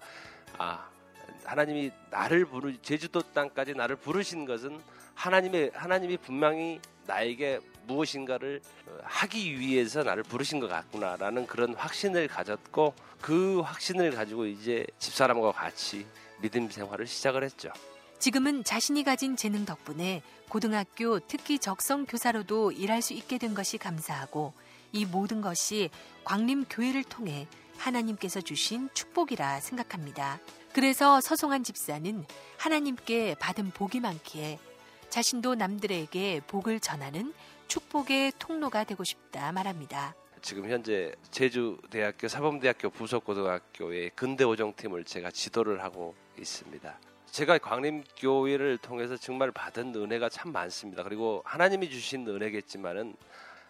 [0.58, 0.90] 아
[1.44, 4.82] 하나님이 나를 부르 제주도 땅까지 나를 부르신 것은
[5.14, 12.96] 하나님의 하나님이 분명히 나에게 무엇인가를 어, 하기 위해서 나를 부르신 것 같구나라는 그런 확신을 가졌고
[13.22, 16.08] 그 확신을 가지고 이제 집사람과 같이
[16.42, 17.72] 믿음 생활을 시작을 했죠.
[18.18, 24.54] 지금은 자신이 가진 재능 덕분에 고등학교 특기 적성 교사로도 일할 수 있게 된 것이 감사하고
[24.92, 25.90] 이 모든 것이
[26.24, 27.48] 광림 교회를 통해
[27.78, 30.40] 하나님께서 주신 축복이라 생각합니다.
[30.74, 32.26] 그래서 서송한 집사는
[32.58, 34.60] 하나님께 받은 복이 많기에
[35.10, 37.34] 자신도 남들에게 복을 전하는
[37.68, 40.16] 축복의 통로가 되고 싶다 말합니다.
[40.42, 47.00] 지금 현재 제주대학교 사범대학교 부속고등학교의 근대오정팀을 제가 지도를 하고 있습니다.
[47.32, 51.04] 제가 광림교회를 통해서 정말 받은 은혜가 참 많습니다.
[51.04, 53.16] 그리고 하나님이 주신 은혜겠지만은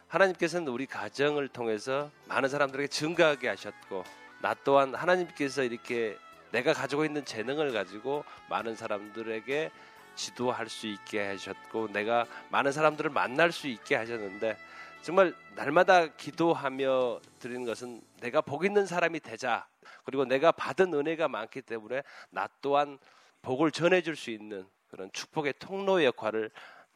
[0.10, 4.04] 하나님께서는 우리 가정을 통해서 많은 사람들에게 증가하게 하셨고
[4.42, 6.18] 나 또한 하나님께서 이렇게
[6.52, 9.70] 내가 가지고 있는 재능을 가지고 많은 사람들에게
[10.16, 14.58] 지도할 수 있게 하셨고 내가 많은 사람들을 만날 수 있게 하셨는데
[15.04, 19.68] 정말 날마다 기도하며 드리는 것은 내가 복 있는 사람이 되자.
[20.04, 22.98] 그리고 내가 받은 은혜가 많기 때문에 나 또한
[23.44, 26.50] 복을 전해줄 수 있는 그런 축복의 통로 역할을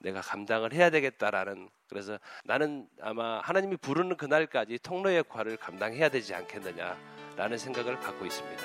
[0.04, 7.58] 내가 감당을 해야 되겠다라는 그래서 나는 아마 하나님이 부르는 그날까지 통로 역할을 감당해야 되지 않겠느냐라는
[7.58, 8.64] 생각을 갖고 있습니다.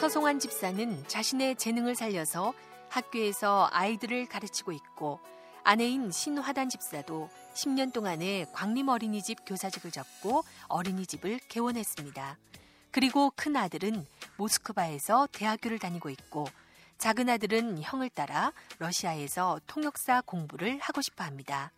[0.00, 2.54] 서송환 집사는 자신의 재능을 살려서
[2.88, 5.20] 학교에서 아이들을 가르치고 있고
[5.62, 12.38] 아내인 신화단 집사도 10년 동안에 광림 어린이집 교사직을 접고 어린이집을 개원했습니다.
[12.90, 14.06] 그리고 큰 아들은
[14.38, 16.46] 모스크바에서 대학교를 다니고 있고
[17.00, 21.72] 작은 아들은 형을 따라 러시아에서 통역사 공부를 하고 싶어 합니다.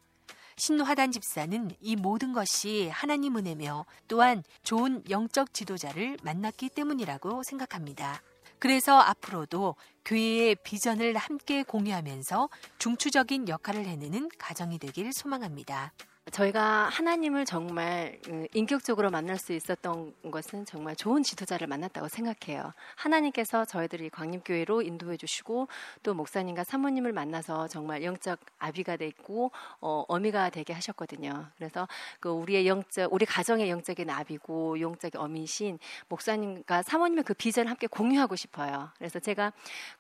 [0.57, 8.21] 신화단 집사는 이 모든 것이 하나님 은혜며 또한 좋은 영적 지도자를 만났기 때문이라고 생각합니다.
[8.59, 15.93] 그래서 앞으로도 교회의 비전을 함께 공유하면서 중추적인 역할을 해내는 가정이 되길 소망합니다.
[16.31, 22.73] 저희가 하나님을 정말 음, 인격적으로 만날 수 있었던 것은 정말 좋은 지도자를 만났다고 생각해요.
[22.95, 25.67] 하나님께서 저희들이 광림교회로 인도해 주시고
[26.05, 31.49] 또 목사님과 사모님을 만나서 정말 영적 아비가 되고 어, 어미가 되게 하셨거든요.
[31.57, 31.89] 그래서
[32.21, 38.37] 그 우리의 영적 우리 가정의 영적인 아비고 영적인 어미신 목사님과 사모님의 그 비전을 함께 공유하고
[38.37, 38.91] 싶어요.
[38.97, 39.53] 그래서 제가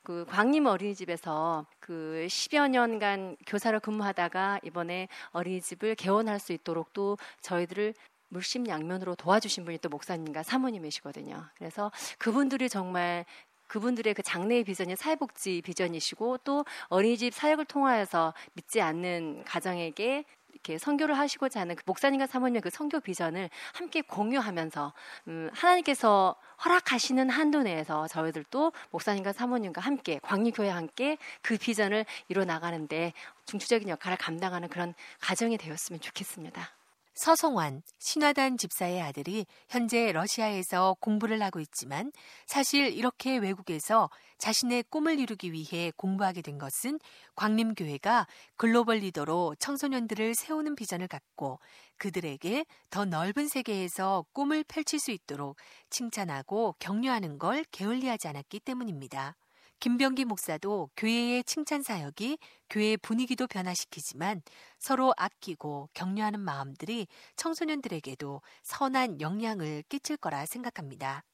[0.04, 7.16] 그 광림 어린이집에서 그 10여 년간 교사를 근무하다가 이번에 어린이집을 개원 개원할 수 있도록 또
[7.40, 7.94] 저희들을
[8.28, 11.46] 물심양면으로 도와주신 분이 또 목사님과 사모님이시거든요.
[11.56, 13.24] 그래서 그분들이 정말
[13.68, 20.24] 그분들의 그 장래의 비전이 사회복지 비전이시고 또 어린이집 사역을 통하여서 믿지 않는 가정에게
[20.62, 24.92] 이렇게 선교를 하시고자 하는 그 목사님과 사모님의 그 선교 비전을 함께 공유하면서
[25.26, 33.12] 음, 하나님께서 허락하시는 한도 내에서 저희들도 목사님과 사모님과 함께 광리교회와 함께 그 비전을 이뤄 나가는데
[33.46, 36.70] 중추적인 역할을 감당하는 그런 가정이 되었으면 좋겠습니다.
[37.14, 42.10] 서성환, 신화단 집사의 아들이 현재 러시아에서 공부를 하고 있지만
[42.46, 46.98] 사실 이렇게 외국에서 자신의 꿈을 이루기 위해 공부하게 된 것은
[47.36, 51.60] 광림교회가 글로벌 리더로 청소년들을 세우는 비전을 갖고
[51.98, 55.56] 그들에게 더 넓은 세계에서 꿈을 펼칠 수 있도록
[55.90, 59.36] 칭찬하고 격려하는 걸 게을리하지 않았기 때문입니다.
[59.82, 62.38] 김병기 목사도 교회의 칭찬 사역이
[62.70, 64.40] 교회 분위기도 변화시키지만
[64.78, 71.24] 서로 아끼고 격려하는 마음들이 청소년들에게도 선한 영향을 끼칠 거라 생각합니다.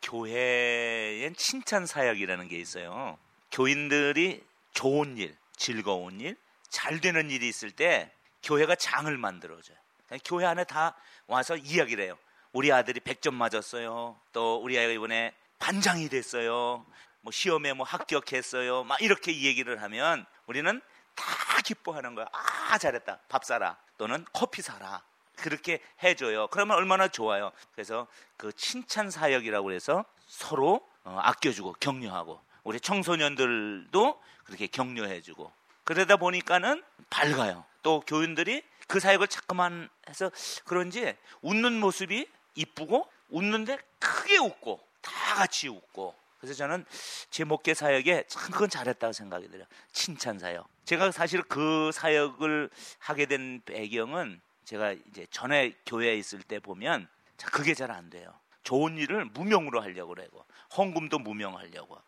[0.00, 3.18] 교회엔 칭찬 사역이라는 게 있어요.
[3.52, 4.42] 교인들이
[4.72, 6.38] 좋은 일, 즐거운 일,
[6.70, 8.10] 잘 되는 일이 있을 때
[8.42, 9.76] 교회가 장을 만들어줘요.
[10.24, 12.16] 교회 안에 다 와서 이야기를 해요.
[12.52, 14.18] 우리 아들이 100점 맞았어요.
[14.32, 16.86] 또 우리 아이가 이번에 반장이 됐어요.
[17.28, 18.84] 뭐 시험에 뭐 합격했어요.
[18.84, 20.80] 막 이렇게 얘기를 하면 우리는
[21.14, 21.24] 다
[21.62, 22.26] 기뻐하는 거야.
[22.32, 23.18] 아, 잘했다.
[23.28, 23.76] 밥 사라.
[23.98, 25.02] 또는 커피 사라.
[25.36, 26.46] 그렇게 해줘요.
[26.48, 27.52] 그러면 얼마나 좋아요.
[27.72, 28.06] 그래서
[28.38, 35.52] 그 칭찬 사역이라고 해서 서로 어, 아껴주고 격려하고 우리 청소년들도 그렇게 격려해주고
[35.84, 37.66] 그러다 보니까는 밝아요.
[37.82, 40.30] 또 교인들이 그 사역을 자꾸만 해서
[40.64, 46.84] 그런지 웃는 모습이 이쁘고 웃는데 크게 웃고 다 같이 웃고 그래서 저는
[47.30, 49.66] 제 목회 사역에 참 그건 잘했다고 생각이 들어요.
[49.92, 50.68] 칭찬 사역.
[50.84, 57.48] 제가 사실 그 사역을 하게 된 배경은 제가 이제 전에 교회에 있을 때 보면 자
[57.50, 58.32] 그게 잘 안 돼요.
[58.62, 60.44] 좋은 일을 무명으로 하려고 그러고
[60.76, 61.98] 헌금도 무명하려고.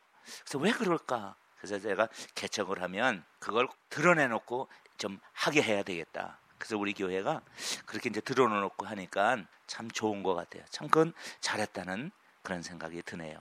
[0.45, 1.35] 그래서 왜 그럴까?
[1.57, 6.39] 그래서 제가 개척을 하면 그걸 드러내놓고 좀 하게 해야 되겠다.
[6.59, 7.41] 그래서 우리 교회가
[7.87, 10.63] 그렇게 이제 드러내놓고 하니까 참 좋은 것 같아요.
[10.69, 12.11] 참 그건 잘했다는
[12.43, 13.41] 그런 생각이 드네요.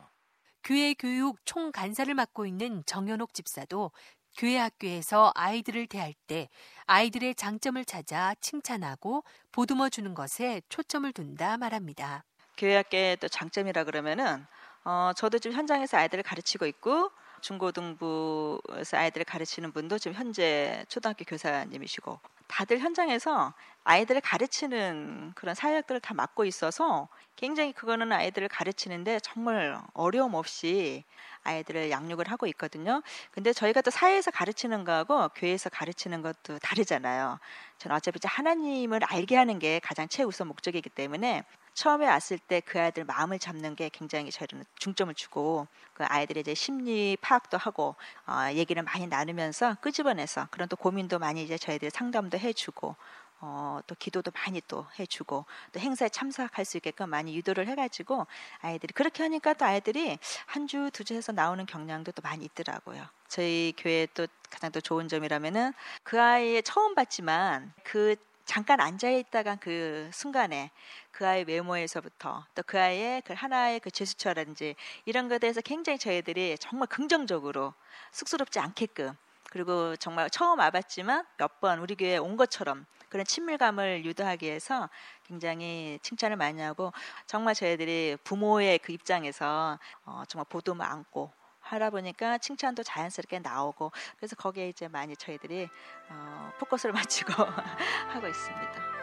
[0.63, 3.91] 교회 교육 총간사를 맡고 있는 정현옥 집사도
[4.38, 6.50] 교회 학교에서 아이들을 대할 때
[6.86, 12.24] 아이들의 장점을 찾아 칭찬하고 보듬어 주는 것에 초점을 둔다 말합니다.
[12.58, 14.45] 교회 학교의 또 장점이라 그러면은
[14.84, 22.19] 어, 저도 지금 현장에서 아이들을 가르치고 있고 중고등부에서 아이들을 가르치는 분도 지금 현재 초등학교 교사님이시고
[22.50, 30.34] 다들 현장에서 아이들을 가르치는 그런 사역들을 다 맡고 있어서 굉장히 그거는 아이들을 가르치는데 정말 어려움
[30.34, 31.06] 없이
[31.44, 33.02] 아이들을 양육을 하고 있거든요.
[33.32, 37.40] 근데 저희가 또 사회에서 가르치는 거하고 교회에서 가르치는 것도 다르잖아요.
[37.78, 41.44] 저는 어차피 이제 하나님을 알게 하는 게 가장 최우선 목적이기 때문에
[41.80, 46.54] 처음에 왔을 때 그 아이들 마음을 잡는 게 굉장히 저희는 중점을 주고 그 아이들의 이제
[46.54, 47.96] 심리 파악도 하고
[48.28, 52.96] 어, 얘기를 많이 나누면서 끄집어내서 그런 또 고민도 많이 이제 저희들이 상담도 해주고
[53.42, 58.28] 어, 또 기도도 많이 또 해주고 또 행사에 참석할 수 있게끔 많이 유도를 해가지고
[58.60, 63.06] 아이들이 그렇게 하니까 또 아이들이 한 주 두 주에서 나오는 경향도 또 많이 있더라고요.
[63.30, 65.72] 저희 교회 또 가장 또 좋은 점이라면은
[66.04, 68.18] 그 아이의 처음 봤지만 그
[68.50, 70.72] 잠깐 앉아 있다가 그 순간에
[71.12, 76.58] 그 아이 외모에서부터 또 그 아이의 그 하나의 그 제스처라든지 이런 것에 대해서 굉장히 저희들이
[76.60, 77.76] 정말 긍정적으로
[78.12, 79.14] 쑥스럽지 않게끔
[79.52, 84.90] 그리고 정말 처음 와봤지만 몇 번 우리 교회에 온 것처럼 그런 친밀감을 유도하기 위해서
[85.28, 86.92] 굉장히 칭찬을 많이 하고
[87.28, 91.32] 정말 저희들이 부모의 그 입장에서 어, 정말 보도 안고
[91.69, 95.67] 하다 보니까 칭찬도 자연스럽게 나오고 그래서 거기에 이제 많이 저희들이
[96.10, 98.99] 어, 포커스를 맞추고 하고 있습니다.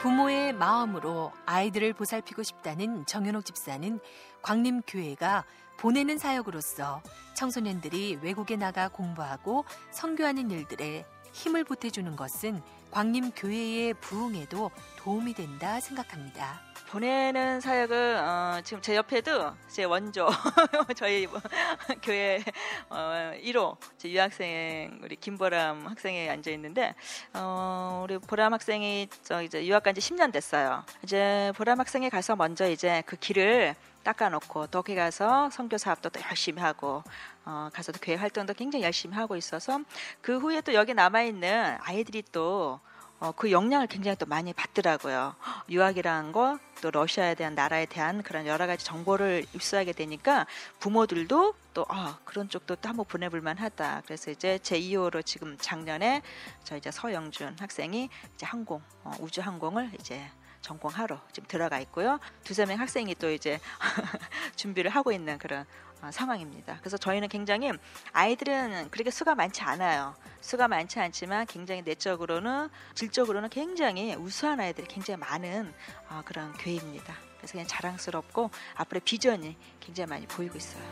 [0.00, 3.98] 부모의 마음으로 아이들을 보살피고 싶다는 정현옥 집사는
[4.42, 5.44] 광림교회가
[5.78, 7.02] 보내는 사역으로서
[7.34, 16.65] 청소년들이 외국에 나가 공부하고 선교하는 일들에 힘을 보태주는 것은 광림교회의 부흥에도 도움이 된다 생각합니다.
[16.88, 20.28] 보내는 사역을 어, 지금 제 옆에도 제 원조
[20.96, 21.40] 저희 뭐,
[22.02, 22.42] 교회
[22.88, 26.94] 어, 1호 제 유학생 우리 김보람 학생이 앉아 있는데
[27.34, 30.84] 어, 우리 보람 학생이 저 이제 유학 간지 10년 됐어요.
[31.02, 36.20] 이제 보람 학생이 가서 먼저 이제 그 길을 닦아놓고 또 거기 가서 선교 사업도 또
[36.30, 37.02] 열심히 하고
[37.44, 39.80] 어, 가서 도 교회 활동도 굉장히 열심히 하고 있어서
[40.20, 42.78] 그 후에 또 여기 남아 있는 아이들이 또
[43.18, 45.34] 어, 그 영향을 굉장히 또 많이 받더라고요.
[45.70, 50.46] 유학이라는 거, 또 러시아에 대한 나라에 대한 그런 여러 가지 정보를 입수하게 되니까
[50.80, 54.02] 부모들도 또 아, 그런 쪽도 또 한번 보내볼 만하다.
[54.04, 56.20] 그래서 이제 제 2호로 지금 작년에
[56.64, 60.22] 저 이제 서영준 학생이 이제 항공, 어, 우주 항공을 이제
[60.60, 62.18] 전공하러 지금 들어가 있고요.
[62.44, 63.60] 두세 명 학생이 또 이제
[64.56, 65.66] 준비를 하고 있는 그런 어,
[66.10, 66.78] 상황입니다.
[66.80, 67.72] 그래서 저희는 굉장히
[68.12, 70.14] 아이들은 그렇게 수가 많지 않아요.
[70.40, 75.72] 수가 많지 않지만 굉장히 내적으로는 질적으로는 굉장히 우수한 아이들이 굉장히 많은
[76.08, 77.14] 어, 그런 교회입니다.
[77.38, 80.82] 그래서 그냥 자랑스럽고 앞으로 비전이 굉장히 많이 보이고 있어요.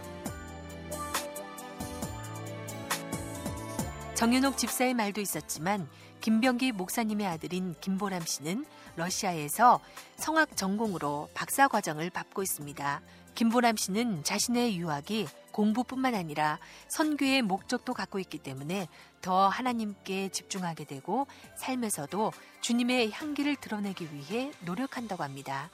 [4.15, 5.89] 정윤옥 집사의 말도 있었지만
[6.21, 8.65] 김병기 목사님의 아들인 김보람 씨는
[8.97, 9.81] 러시아에서
[10.17, 13.03] 성악 전공으로 박사 과정을 밟고 있습니다.
[13.35, 18.89] 김보람 씨는 자신의 유학이 공부뿐만 아니라 선교의 목적도 갖고 있기 때문에
[19.23, 25.71] 더 하나님께 집중하게 되고 삶에서도 주님의 향기를 드러내기 위해 노력한다고 합니다.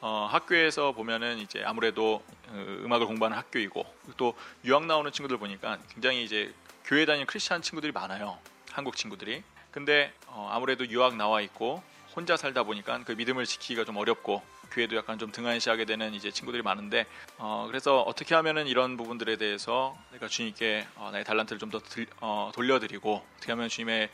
[0.00, 2.52] 어, 학교에서 보면은 이제 아무래도 어,
[2.84, 3.84] 음악을 공부하는 학교이고
[4.16, 6.52] 또 유학 나오는 친구들 보니까 굉장히 이제
[6.84, 8.38] 교회 다니는 크리스찬 친구들이 많아요.
[8.70, 9.42] 한국 친구들이.
[9.70, 11.82] 근데 어, 아무래도 유학 나와 있고
[12.16, 14.42] 혼자 살다 보니까 그 믿음을 지키기가 좀 어렵고
[14.72, 17.06] 교회도 약간 좀 등한시하게 되는 이제 친구들이 많은데
[17.38, 21.80] 어, 그래서 어떻게 하면은 이런 부분들에 대해서 내가 주님께 어, 나의 달란트를 좀더
[22.20, 24.10] 어, 돌려드리고 어떻게 하면 주님의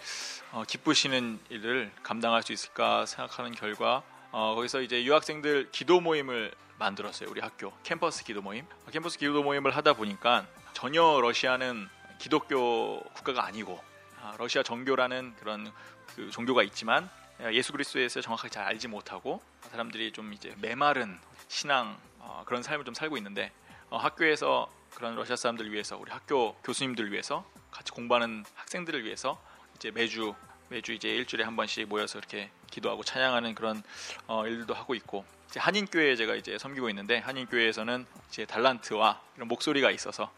[0.52, 7.28] 어, 기쁘시는 일을 감당할 수 있을까 생각하는 결과 어, 거기서 이제 유학생들 기도 모임을 만들었어요
[7.30, 7.72] 우리 학교.
[7.82, 8.64] 캠퍼스 기도 모임.
[8.90, 13.80] 캠퍼스 기도 모임을 하다 보니까 전혀 러시아는 기독교 국가가 아니고
[14.22, 15.72] 아, 러시아 정교라는 그런
[16.14, 17.08] 그 종교가 있지만
[17.52, 22.94] 예수 그리스도에서 정확하게 잘 알지 못하고 사람들이 좀 이제 메마른 신앙 어, 그런 삶을 좀
[22.94, 23.52] 살고 있는데
[23.90, 29.40] 어, 학교에서 그런 러시아 사람들을 위해서 우리 학교 교수님들을 위해서 같이 공부하는 학생들을 위해서
[29.76, 30.34] 이제 매주
[30.68, 33.82] 매주 이제 일주일에 한 번씩 모여서 이렇게 기도하고 찬양하는 그런
[34.26, 39.20] 어, 일도 하고 있고 이제 한인 교회에 제가 이제 섬기고 있는데 한인 교회에서는 이제 달란트와
[39.36, 40.30] 이런 목소리가 있어서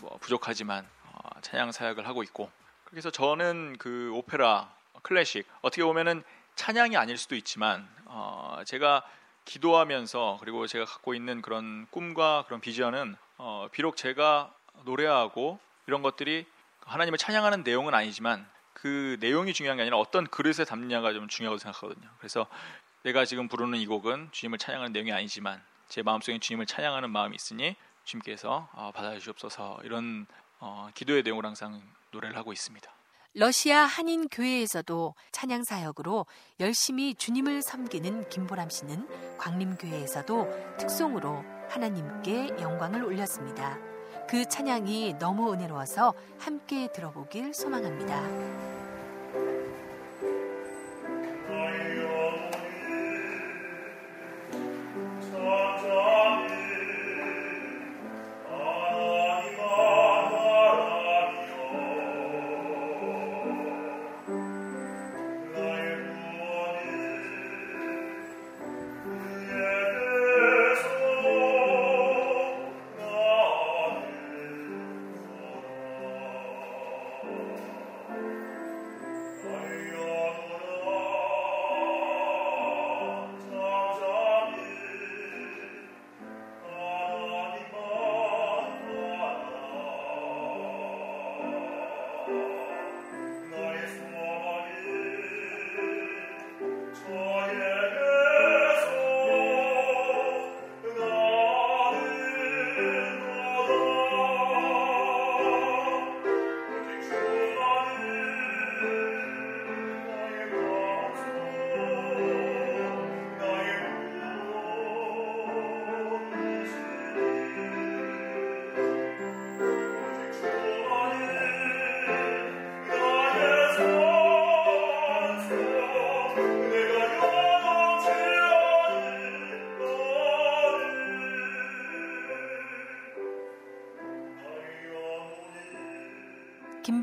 [0.00, 2.50] 뭐 부족하지만 어, 찬양 사역을 하고 있고
[2.84, 6.22] 그래서 저는 그 오페라 클래식 어떻게 보면은
[6.56, 9.04] 찬양이 아닐 수도 있지만 어, 제가
[9.44, 14.52] 기도하면서 그리고 제가 갖고 있는 그런 꿈과 그런 비전은 어, 비록 제가
[14.84, 16.46] 노래하고 이런 것들이
[16.80, 22.08] 하나님을 찬양하는 내용은 아니지만 그 내용이 중요한 게 아니라 어떤 그릇에 담느냐가 좀 중요하다고 생각하거든요.
[22.18, 22.46] 그래서
[23.02, 27.76] 내가 지금 부르는 이 곡은 주님을 찬양하는 내용이 아니지만 제 마음속에 주님을 찬양하는 마음이 있으니
[28.04, 30.26] 주님께서 어, 받아주시옵소서 이런
[30.60, 32.93] 어, 기도의 내용을 항상 노래를 하고 있습니다.
[33.36, 36.24] 러시아 한인 교회에서도 찬양 사역으로
[36.60, 39.08] 열심히 주님을 섬기는 김보람 씨는
[39.38, 43.76] 광림교회에서도 특송으로 하나님께 영광을 올렸습니다.
[44.28, 48.73] 그 찬양이 너무 은혜로워서 함께 들어보길 소망합니다.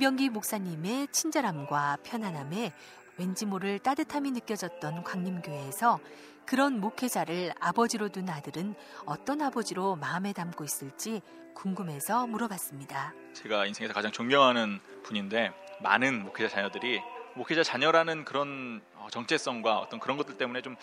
[0.01, 2.73] 김병기 목사님의 친절함과 편안함에
[3.17, 5.99] 왠지 모를 따뜻함이 느껴졌던 광림교회에서
[6.43, 8.73] 그런 목회자를 아버지로 둔 아들은
[9.05, 11.21] 어떤 아버지로 마음에 담고 있을지
[11.53, 13.13] 궁금해서 물어봤습니다.
[13.33, 16.99] 제가 인생에서 가장 존경하는 분인데 많은 목회자 자녀들이
[17.35, 20.77] 목회자 자녀라는 그런 어, 정체성과 어떤 그런 것들 때문에 좀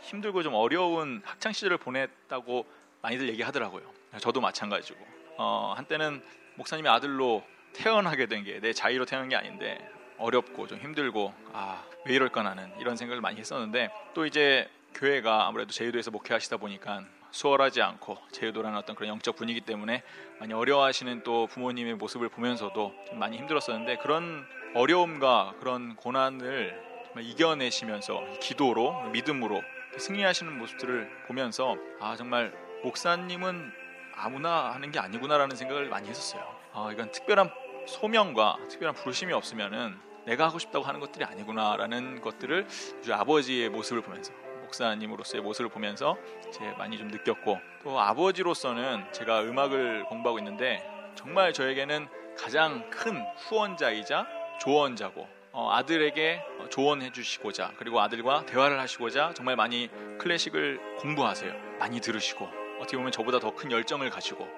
[0.00, 2.64] 힘들고 좀 어려운 학창 시절을 보냈다고
[3.02, 3.82] 많이들 얘기하더라고요.
[4.18, 4.98] 저도 마찬가지고
[5.36, 6.22] 어, 한때는
[6.54, 7.42] 목사님의 아들로
[7.74, 9.78] 태어나게 된 게 내 자의로 태어난 게 아닌데
[10.18, 15.70] 어렵고 좀 힘들고 아 왜 이럴까 나는 이런 생각을 많이 했었는데 또 이제 교회가 아무래도
[15.70, 20.02] 제주도에서 목회하시다 보니까 수월하지 않고 제주도라는 어떤 그런 영적 분위기 때문에
[20.40, 24.44] 많이 어려워하시는 또 부모님의 모습을 보면서도 좀 많이 힘들었었는데 그런
[24.74, 26.76] 어려움과 그런 고난을
[27.20, 29.62] 이겨내시면서 기도로 믿음으로
[29.96, 32.52] 승리하시는 모습들을 보면서 아 정말
[32.82, 33.72] 목사님은
[34.16, 36.42] 아무나 하는 게 아니구나라는 생각을 많이 했었어요.
[36.74, 37.50] 아 이건 특별한
[37.86, 42.66] 소명과 특별한 부르심이 없으면은 내가 하고 싶다고 하는 것들이 아니구나라는 것들을
[43.10, 46.16] 아버지의 모습을 보면서 목사님으로서의 모습을 보면서
[46.52, 50.82] 제 많이 좀 느꼈고 또 아버지로서는 제가 음악을 공부하고 있는데
[51.14, 54.26] 정말 저에게는 가장 큰 후원자이자
[54.60, 61.52] 조언자고 어, 아들에게 조언해 주시고자 그리고 아들과 대화를 하시고자 정말 많이 클래식을 공부하세요.
[61.78, 64.48] 많이 들으시고 어떻게 보면 저보다 더 큰 열정을 가지고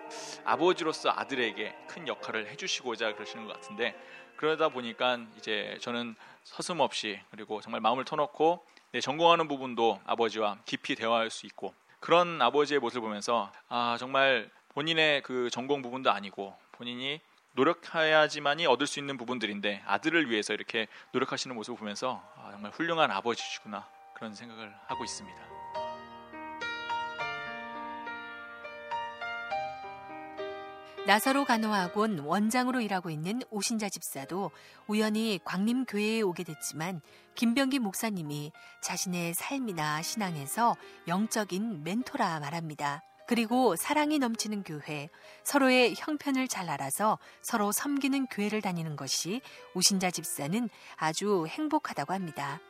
[0.44, 3.94] 아버지로서 아들에게 큰 역할을 해주시고자 그러시는 것 같은데
[4.36, 11.28] 그러다 보니까 이제 저는 서슴없이 그리고 정말 마음을 터놓고 내 전공하는 부분도 아버지와 깊이 대화할
[11.30, 17.20] 수 있고 그런 아버지의 모습을 보면서 아 정말 본인의 그 전공 부분도 아니고 본인이
[17.52, 23.86] 노력해야지만이 얻을 수 있는 부분들인데 아들을 위해서 이렇게 노력하시는 모습을 보면서 아, 정말 훌륭한 아버지시구나
[24.14, 25.53] 그런 생각을 하고 있습니다.
[31.06, 34.50] 나사로 간호학원 원장으로 일하고 있는 오신자 집사도
[34.86, 37.02] 우연히 광림교회에 오게 됐지만
[37.34, 40.76] 김병기 목사님이 자신의 삶이나 신앙에서
[41.06, 43.02] 영적인 멘토라 말합니다.
[43.26, 45.10] 그리고 사랑이 넘치는 교회,
[45.42, 49.42] 서로의 형편을 잘 알아서 서로 섬기는 교회를 다니는 것이
[49.74, 52.60] 오신자 집사는 아주 행복하다고 합니다.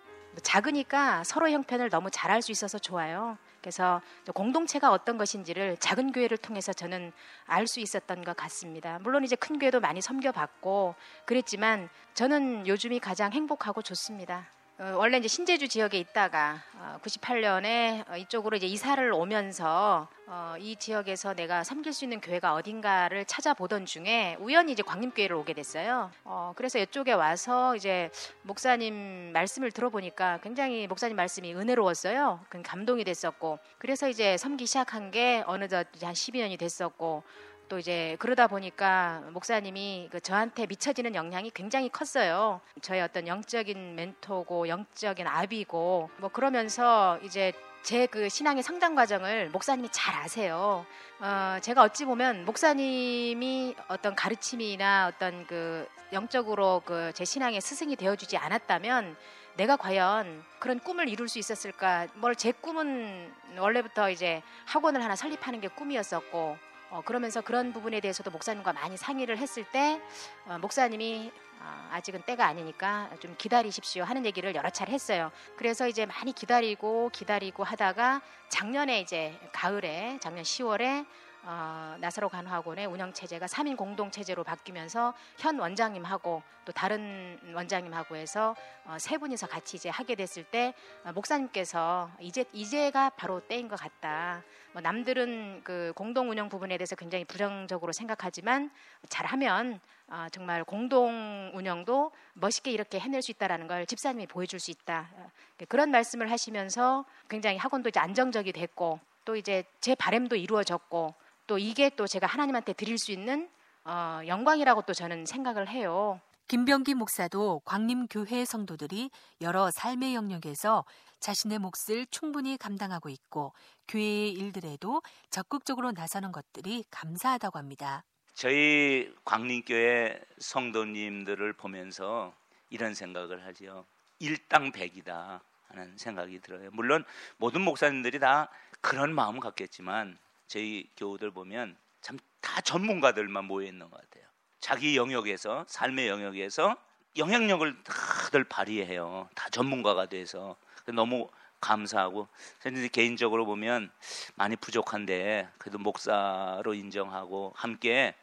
[0.42, 3.38] 작으니까 서로 형편을 너무 잘알 수 있어서 좋아요.
[3.64, 4.02] 그래서
[4.34, 7.12] 공동체가 어떤 것인지를 작은 교회를 통해서 저는
[7.46, 8.98] 알 수 있었던 것 같습니다.
[9.02, 10.94] 물론 이제 큰 교회도 많이 섬겨봤고
[11.24, 14.46] 그랬지만 저는 요즘이 가장 행복하고 좋습니다.
[14.76, 20.74] 어, 원래 이제 신제주 지역에 있다가 어, 98년에 어, 이쪽으로 이제 이사를 오면서 어, 이
[20.74, 26.10] 지역에서 내가 섬길 수 있는 교회가 어딘가를 찾아보던 중에 우연히 이제 광림교회를 오게 됐어요.
[26.24, 28.10] 어, 그래서 이쪽에 와서 이제
[28.42, 32.40] 목사님 말씀을 들어보니까 굉장히 목사님 말씀이 은혜로웠어요.
[32.64, 37.22] 감동이 됐었고 그래서 이제 섬기 시작한 게 어느덧 한 12년이 됐었고
[37.68, 42.60] 또 이제 그러다 보니까 목사님이 그 저한테 미쳐지는 영향이 굉장히 컸어요.
[42.82, 47.52] 저의 어떤 영적인 멘토고 영적인 아비고 뭐 그러면서 이제
[47.82, 50.86] 제 그 신앙의 성장 과정을 목사님이 잘 아세요.
[51.20, 58.36] 어, 제가 어찌 보면 목사님이 어떤 가르침이나 어떤 그 영적으로 그 제 신앙의 스승이 되어주지
[58.38, 59.16] 않았다면
[59.56, 62.08] 내가 과연 그런 꿈을 이룰 수 있었을까?
[62.14, 66.56] 뭘 제 꿈은 원래부터 이제 학원을 하나 설립하는 게 꿈이었었고
[66.94, 70.00] 어, 그러면서 그런 부분에 대해서도 목사님과 많이 상의를 했을 때
[70.46, 75.32] 어, 목사님이 어, 아직은 때가 아니니까 좀 기다리십시오 하는 얘기를 여러 차례 했어요.
[75.56, 81.04] 그래서 이제 많이 기다리고 기다리고 하다가 작년에 이제 가을에 작년 10월에
[81.46, 88.56] 어, 나사로 간호학원의 운영 체제가 3인 공동 체제로 바뀌면서 현 원장님하고 또 다른 원장님하고 해서
[88.86, 90.72] 어, 세 분이서 같이 이제 하게 됐을 때
[91.04, 94.42] 어, 목사님께서 이제 이제가 바로 때인 것 같다.
[94.72, 98.70] 뭐 남들은 그 공동 운영 부분에 대해서 굉장히 부정적으로 생각하지만
[99.10, 105.10] 잘하면 어, 정말 공동 운영도 멋있게 이렇게 해낼 수 있다라는 걸 집사님이 보여줄 수 있다.
[105.12, 105.30] 어,
[105.68, 111.14] 그런 말씀을 하시면서 굉장히 학원도 이제 안정적이 됐고 또 이제 제 바램도 이루어졌고
[111.46, 113.48] 또 이게 또 제가 하나님한테 드릴 수 있는
[113.84, 116.20] 어, 영광이라고 또 저는 생각을 해요.
[116.48, 120.84] 김병기 목사도 광림교회 성도들이 여러 삶의 영역에서
[121.20, 123.52] 자신의 몫을 충분히 감당하고 있고
[123.88, 128.04] 교회의 일들에도 적극적으로 나서는 것들이 감사하다고 합니다.
[128.34, 132.34] 저희 광림교회 성도님들을 보면서
[132.68, 133.86] 이런 생각을 하지요.
[134.18, 136.70] 일당백이다 하는 생각이 들어요.
[136.72, 137.04] 물론
[137.38, 140.18] 모든 목사님들이 다 그런 마음 갖겠지만
[140.54, 144.24] 저희 교우들 보면 참 다 전문가들만 모여 있는 것 같아요.
[144.60, 146.76] 자기 영역에서 삶의 영역에서
[147.16, 149.28] 영향력을 다들 발휘해요.
[149.34, 150.54] 다 전문가가 돼서
[150.94, 151.28] 너무
[151.60, 152.28] 감사하고
[152.60, 153.90] 저는 개인적으로 보면
[154.34, 158.14] 많이 부족한데 그래도 목사로 인정하고 함께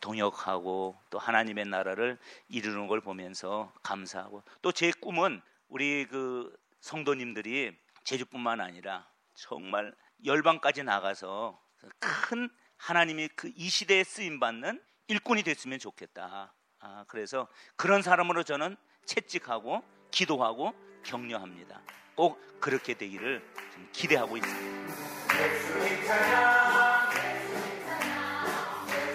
[0.00, 2.18] 동역하고 또 하나님의 나라를
[2.48, 11.58] 이루는 걸 보면서 감사하고 또 제 꿈은 우리 그 성도님들이 제주뿐만 아니라 정말 열방까지 나가서
[11.98, 16.54] 큰 하나님이 그 이 시대에 쓰임 받는 일꾼이 됐으면 좋겠다.
[16.80, 18.76] 아, 그래서 그런 사람으로 저는
[19.06, 20.72] 채찍하고 기도하고
[21.04, 21.80] 격려합니다.
[22.14, 23.42] 꼭 그렇게 되기를
[23.92, 26.00] 기대하고 있습니다.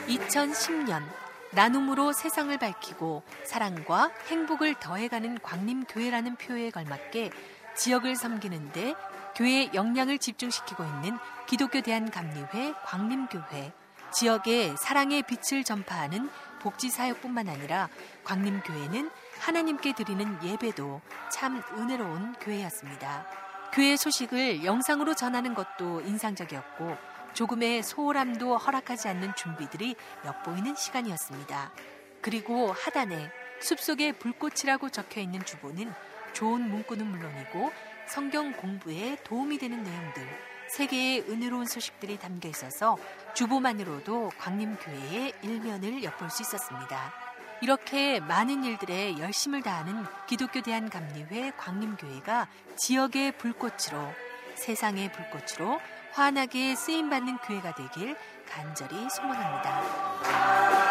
[0.07, 1.03] 2010년
[1.51, 7.31] 나눔으로 세상을 밝히고 사랑과 행복을 더해가는 광림교회라는 표에 걸맞게
[7.77, 8.93] 지역을 섬기는데
[9.35, 13.73] 교회의 역량을 집중시키고 있는 기독교 대한감리회 광림교회
[14.11, 16.29] 지역에 사랑의 빛을 전파하는
[16.61, 17.89] 복지사역뿐만 아니라
[18.23, 23.27] 광림교회는 하나님께 드리는 예배도 참 은혜로운 교회였습니다.
[23.73, 26.95] 교회 소식을 영상으로 전하는 것도 인상적이었고
[27.33, 31.73] 조금의 소홀함도 허락하지 않는 준비들이 엿보이는 시간이었습니다.
[32.21, 33.29] 그리고 하단에
[33.59, 35.93] 숲속의 불꽃이라고 적혀 있는 주보는
[36.31, 37.71] 좋은 문구는 물론이고
[38.07, 40.27] 성경 공부에 도움이 되는 내용들,
[40.69, 42.97] 세계의 은혜로운 소식들이 담겨 있어서
[43.33, 47.13] 주보만으로도 광림교회의 일면을 엿볼 수 있었습니다.
[47.61, 54.13] 이렇게 많은 일들에 열심을 다하는 기독교 대한감리회 광림교회가 지역의 불꽃으로
[54.55, 55.79] 세상의 불꽃으로
[56.11, 58.15] 환하게 쓰임받는 교회가 되길
[58.47, 60.84] 간절히 소망합니다.